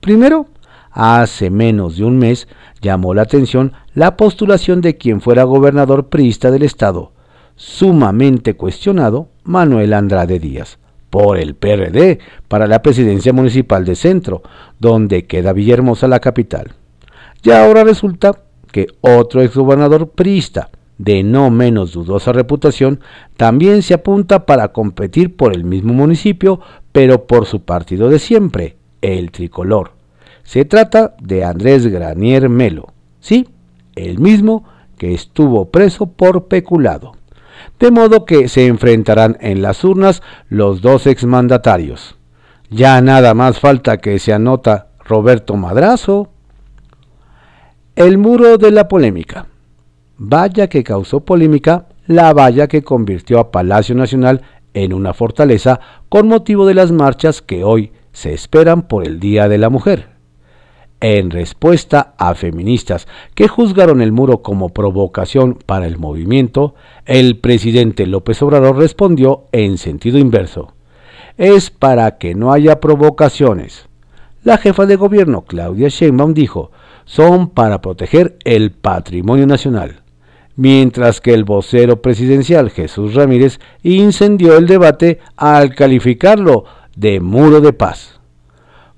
Primero, 0.00 0.46
hace 0.90 1.50
menos 1.50 1.96
de 1.96 2.04
un 2.04 2.18
mes 2.18 2.48
llamó 2.80 3.14
la 3.14 3.22
atención 3.22 3.72
la 3.94 4.16
postulación 4.16 4.80
de 4.80 4.96
quien 4.96 5.20
fuera 5.20 5.44
gobernador 5.44 6.08
priista 6.08 6.50
del 6.50 6.62
estado, 6.62 7.12
sumamente 7.56 8.54
cuestionado, 8.54 9.28
Manuel 9.44 9.92
Andrade 9.92 10.38
Díaz, 10.38 10.78
por 11.10 11.38
el 11.38 11.54
PRD 11.54 12.18
para 12.48 12.66
la 12.66 12.82
presidencia 12.82 13.32
municipal 13.32 13.84
de 13.84 13.96
Centro, 13.96 14.42
donde 14.78 15.26
queda 15.26 15.52
Villahermosa 15.52 16.08
la 16.08 16.20
capital. 16.20 16.72
Y 17.42 17.50
ahora 17.50 17.84
resulta 17.84 18.42
que 18.70 18.86
otro 19.00 19.42
exgobernador 19.42 20.10
priista, 20.10 20.70
de 20.98 21.22
no 21.22 21.50
menos 21.50 21.92
dudosa 21.92 22.32
reputación, 22.32 23.00
también 23.36 23.82
se 23.82 23.94
apunta 23.94 24.44
para 24.44 24.68
competir 24.68 25.34
por 25.34 25.54
el 25.54 25.64
mismo 25.64 25.94
municipio, 25.94 26.60
pero 26.92 27.26
por 27.26 27.46
su 27.46 27.62
partido 27.62 28.08
de 28.10 28.18
siempre, 28.18 28.76
el 29.00 29.30
tricolor. 29.30 29.99
Se 30.42 30.64
trata 30.64 31.14
de 31.20 31.44
Andrés 31.44 31.86
Granier 31.86 32.48
Melo, 32.48 32.92
sí, 33.20 33.48
el 33.94 34.18
mismo 34.18 34.64
que 34.98 35.14
estuvo 35.14 35.70
preso 35.70 36.06
por 36.06 36.48
peculado. 36.48 37.12
De 37.78 37.90
modo 37.90 38.24
que 38.24 38.48
se 38.48 38.66
enfrentarán 38.66 39.38
en 39.40 39.62
las 39.62 39.84
urnas 39.84 40.22
los 40.48 40.82
dos 40.82 41.06
exmandatarios. 41.06 42.16
Ya 42.70 43.00
nada 43.00 43.34
más 43.34 43.58
falta 43.58 43.98
que 43.98 44.18
se 44.18 44.32
anota 44.32 44.88
Roberto 45.04 45.56
Madrazo. 45.56 46.30
El 47.96 48.18
muro 48.18 48.58
de 48.58 48.70
la 48.70 48.88
polémica. 48.88 49.46
Vaya 50.18 50.68
que 50.68 50.84
causó 50.84 51.20
polémica 51.20 51.86
la 52.06 52.32
valla 52.32 52.68
que 52.68 52.82
convirtió 52.82 53.38
a 53.38 53.50
Palacio 53.50 53.94
Nacional 53.94 54.42
en 54.74 54.92
una 54.92 55.14
fortaleza 55.14 55.80
con 56.08 56.28
motivo 56.28 56.66
de 56.66 56.74
las 56.74 56.92
marchas 56.92 57.40
que 57.40 57.64
hoy 57.64 57.92
se 58.12 58.34
esperan 58.34 58.82
por 58.82 59.06
el 59.06 59.18
Día 59.18 59.48
de 59.48 59.58
la 59.58 59.70
Mujer. 59.70 60.09
En 61.00 61.30
respuesta 61.30 62.12
a 62.18 62.34
feministas 62.34 63.08
que 63.34 63.48
juzgaron 63.48 64.02
el 64.02 64.12
muro 64.12 64.42
como 64.42 64.68
provocación 64.68 65.58
para 65.64 65.86
el 65.86 65.96
movimiento, 65.96 66.74
el 67.06 67.38
presidente 67.38 68.06
López 68.06 68.42
Obrador 68.42 68.76
respondió 68.76 69.44
en 69.52 69.78
sentido 69.78 70.18
inverso. 70.18 70.74
Es 71.38 71.70
para 71.70 72.18
que 72.18 72.34
no 72.34 72.52
haya 72.52 72.80
provocaciones. 72.80 73.86
La 74.44 74.58
jefa 74.58 74.84
de 74.84 74.96
gobierno, 74.96 75.42
Claudia 75.42 75.88
Sheinbaum, 75.88 76.34
dijo, 76.34 76.70
son 77.06 77.48
para 77.48 77.80
proteger 77.80 78.36
el 78.44 78.70
patrimonio 78.70 79.46
nacional. 79.46 80.02
Mientras 80.56 81.22
que 81.22 81.32
el 81.32 81.44
vocero 81.44 82.02
presidencial 82.02 82.68
Jesús 82.68 83.14
Ramírez 83.14 83.58
incendió 83.82 84.58
el 84.58 84.66
debate 84.66 85.18
al 85.36 85.74
calificarlo 85.74 86.64
de 86.94 87.20
muro 87.20 87.62
de 87.62 87.72
paz. 87.72 88.19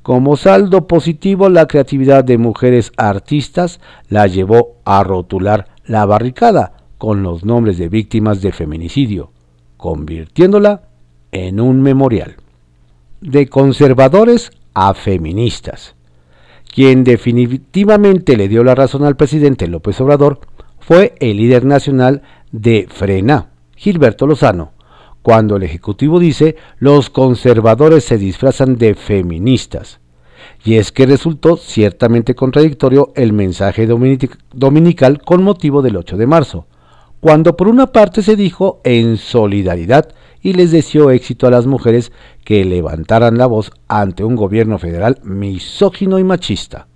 Como 0.02 0.36
saldo 0.36 0.88
positivo, 0.88 1.48
la 1.48 1.68
creatividad 1.68 2.24
de 2.24 2.36
mujeres 2.36 2.92
artistas 2.96 3.80
la 4.08 4.26
llevó 4.26 4.76
a 4.84 5.04
rotular 5.04 5.68
la 5.84 6.04
barricada 6.06 6.72
con 6.98 7.22
los 7.22 7.44
nombres 7.44 7.78
de 7.78 7.88
víctimas 7.88 8.42
de 8.42 8.52
feminicidio, 8.52 9.30
convirtiéndola 9.76 10.82
en 11.30 11.60
un 11.60 11.82
memorial. 11.82 12.36
De 13.20 13.46
conservadores 13.46 14.50
a 14.74 14.92
feministas. 14.94 15.94
Quien 16.72 17.04
definitivamente 17.04 18.36
le 18.36 18.48
dio 18.48 18.64
la 18.64 18.74
razón 18.74 19.04
al 19.04 19.16
presidente 19.16 19.68
López 19.68 20.00
Obrador 20.00 20.40
fue 20.80 21.14
el 21.20 21.36
líder 21.36 21.64
nacional 21.64 22.22
de 22.50 22.88
Frena, 22.90 23.50
Gilberto 23.76 24.26
Lozano, 24.26 24.72
cuando 25.22 25.56
el 25.56 25.62
Ejecutivo 25.62 26.18
dice 26.18 26.56
los 26.78 27.10
conservadores 27.10 28.04
se 28.04 28.18
disfrazan 28.18 28.76
de 28.76 28.94
feministas. 28.94 30.00
Y 30.64 30.76
es 30.76 30.92
que 30.92 31.06
resultó 31.06 31.56
ciertamente 31.56 32.34
contradictorio 32.34 33.12
el 33.14 33.32
mensaje 33.32 33.86
dominical 33.86 35.22
con 35.22 35.42
motivo 35.42 35.82
del 35.82 35.96
8 35.96 36.16
de 36.16 36.26
marzo, 36.26 36.66
cuando 37.20 37.56
por 37.56 37.68
una 37.68 37.88
parte 37.88 38.22
se 38.22 38.36
dijo 38.36 38.80
en 38.84 39.16
solidaridad 39.16 40.08
y 40.40 40.54
les 40.54 40.72
deseó 40.72 41.10
éxito 41.10 41.46
a 41.46 41.50
las 41.50 41.66
mujeres 41.66 42.12
que 42.44 42.64
levantaran 42.64 43.38
la 43.38 43.46
voz 43.46 43.70
ante 43.86 44.24
un 44.24 44.34
gobierno 44.34 44.78
federal 44.78 45.18
misógino 45.22 46.18
y 46.18 46.24
machista. 46.24 46.88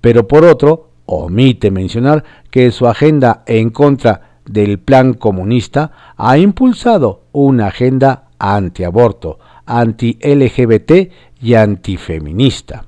Pero 0.00 0.26
por 0.26 0.44
otro, 0.44 0.90
omite 1.04 1.70
mencionar 1.70 2.24
que 2.50 2.70
su 2.70 2.86
agenda 2.86 3.42
en 3.46 3.70
contra 3.70 4.27
del 4.48 4.78
plan 4.78 5.14
comunista 5.14 6.14
ha 6.16 6.38
impulsado 6.38 7.22
una 7.32 7.68
agenda 7.68 8.28
antiaborto, 8.38 9.38
anti-LGBT 9.66 11.12
y 11.40 11.54
antifeminista. 11.54 12.84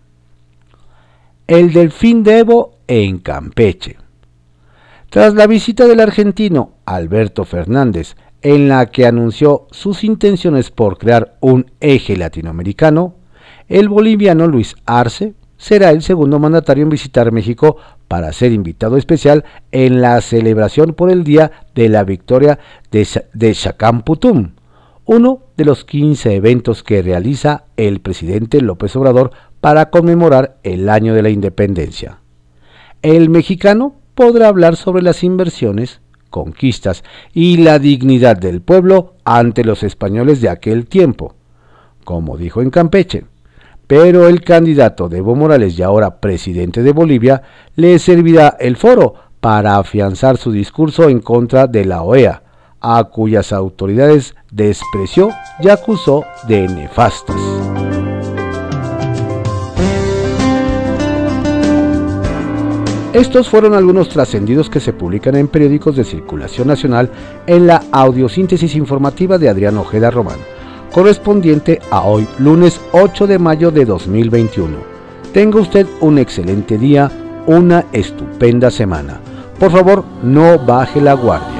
El 1.47 1.73
delfín 1.73 2.23
de 2.23 2.39
Evo 2.39 2.75
en 2.87 3.19
Campeche. 3.19 3.97
Tras 5.11 5.35
la 5.35 5.47
visita 5.47 5.87
del 5.87 6.01
argentino 6.01 6.75
Alberto 6.85 7.45
Fernández, 7.45 8.17
en 8.43 8.69
la 8.69 8.87
que 8.87 9.07
anunció 9.07 9.67
sus 9.71 10.05
intenciones 10.05 10.71
por 10.71 10.99
crear 10.99 11.37
un 11.41 11.71
eje 11.81 12.17
latinoamericano, 12.17 13.15
el 13.69 13.89
boliviano 13.89 14.47
Luis 14.47 14.77
Arce 14.87 15.35
será 15.57 15.91
el 15.91 16.03
segundo 16.03 16.39
mandatario 16.39 16.85
en 16.85 16.91
visitar 16.91 17.33
México 17.33 17.77
para 18.11 18.33
ser 18.33 18.51
invitado 18.51 18.97
especial 18.97 19.45
en 19.71 20.01
la 20.01 20.21
celebración 20.21 20.95
por 20.95 21.13
el 21.13 21.23
Día 21.23 21.53
de 21.77 21.89
la 21.89 22.03
Victoria 22.03 22.59
de, 22.91 23.07
de 23.35 24.51
uno 25.05 25.43
de 25.57 25.65
los 25.65 25.85
15 25.85 26.35
eventos 26.35 26.83
que 26.83 27.03
realiza 27.03 27.67
el 27.77 28.01
presidente 28.01 28.63
López 28.63 28.97
Obrador 28.97 29.31
para 29.61 29.91
conmemorar 29.91 30.57
el 30.65 30.89
año 30.89 31.15
de 31.15 31.23
la 31.23 31.31
independencia. 31.31 32.19
El 33.01 33.31
mexicano 33.31 33.95
podrá 34.17 34.49
hablar 34.49 34.75
sobre 34.75 35.05
las 35.05 35.23
inversiones, 35.23 36.01
conquistas 36.31 37.05
y 37.33 37.59
la 37.59 37.79
dignidad 37.79 38.37
del 38.37 38.61
pueblo 38.61 39.15
ante 39.25 39.63
los 39.63 39.85
españoles 39.85 40.41
de 40.41 40.49
aquel 40.49 40.87
tiempo, 40.87 41.37
como 42.03 42.37
dijo 42.37 42.61
en 42.61 42.71
Campeche 42.71 43.30
pero 43.91 44.29
el 44.29 44.43
candidato 44.43 45.09
de 45.09 45.19
Evo 45.19 45.35
Morales 45.35 45.77
y 45.77 45.83
ahora 45.83 46.21
presidente 46.21 46.85
de 46.85 46.93
Bolivia 46.93 47.43
le 47.75 47.99
servirá 47.99 48.57
el 48.61 48.77
foro 48.77 49.15
para 49.41 49.79
afianzar 49.79 50.37
su 50.37 50.53
discurso 50.53 51.09
en 51.09 51.19
contra 51.19 51.67
de 51.67 51.85
la 51.85 52.03
OEA, 52.03 52.41
a 52.81 53.03
cuyas 53.03 53.53
autoridades 53.53 54.37
despreció 54.53 55.31
y 55.59 55.71
acusó 55.71 56.23
de 56.47 56.69
nefastas. 56.69 57.35
Estos 63.13 63.49
fueron 63.49 63.75
algunos 63.75 64.09
trascendidos 64.09 64.71
que 64.71 64.79
se 64.79 64.93
publican 64.93 65.35
en 65.35 65.49
periódicos 65.49 65.97
de 65.97 66.05
circulación 66.05 66.69
nacional 66.69 67.11
en 67.49 67.67
la 67.67 67.83
audiosíntesis 67.91 68.77
informativa 68.77 69.37
de 69.37 69.49
Adrián 69.49 69.77
Ojeda 69.79 70.13
Román 70.13 70.39
correspondiente 70.93 71.81
a 71.91 72.03
hoy, 72.03 72.27
lunes 72.39 72.81
8 72.93 73.27
de 73.27 73.39
mayo 73.39 73.71
de 73.71 73.85
2021. 73.85 74.77
Tenga 75.33 75.61
usted 75.61 75.87
un 76.01 76.19
excelente 76.19 76.77
día, 76.77 77.11
una 77.47 77.85
estupenda 77.93 78.71
semana. 78.71 79.21
Por 79.59 79.71
favor, 79.71 80.05
no 80.23 80.59
baje 80.59 81.01
la 81.01 81.15
guardia. 81.15 81.60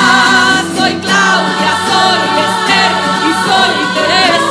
Soy 0.61 0.93
Claudia, 0.93 1.71
soy 1.87 2.21
Esther 2.45 2.91
y 3.25 3.33
soy 3.45 3.75
Teresa. 3.95 4.50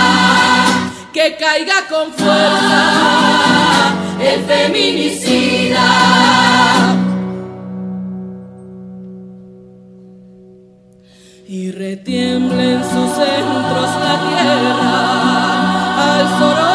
que 1.13 1.35
caiga 1.35 1.87
con 1.89 2.11
fuerza 2.13 3.93
el 4.21 4.43
feminicida. 4.43 5.87
Y 11.47 11.71
retiemblen 11.71 12.81
sus 12.83 13.11
centros 13.11 13.89
la 14.03 14.19
tierra 14.29 14.95
al 16.17 16.39
sol 16.39 16.70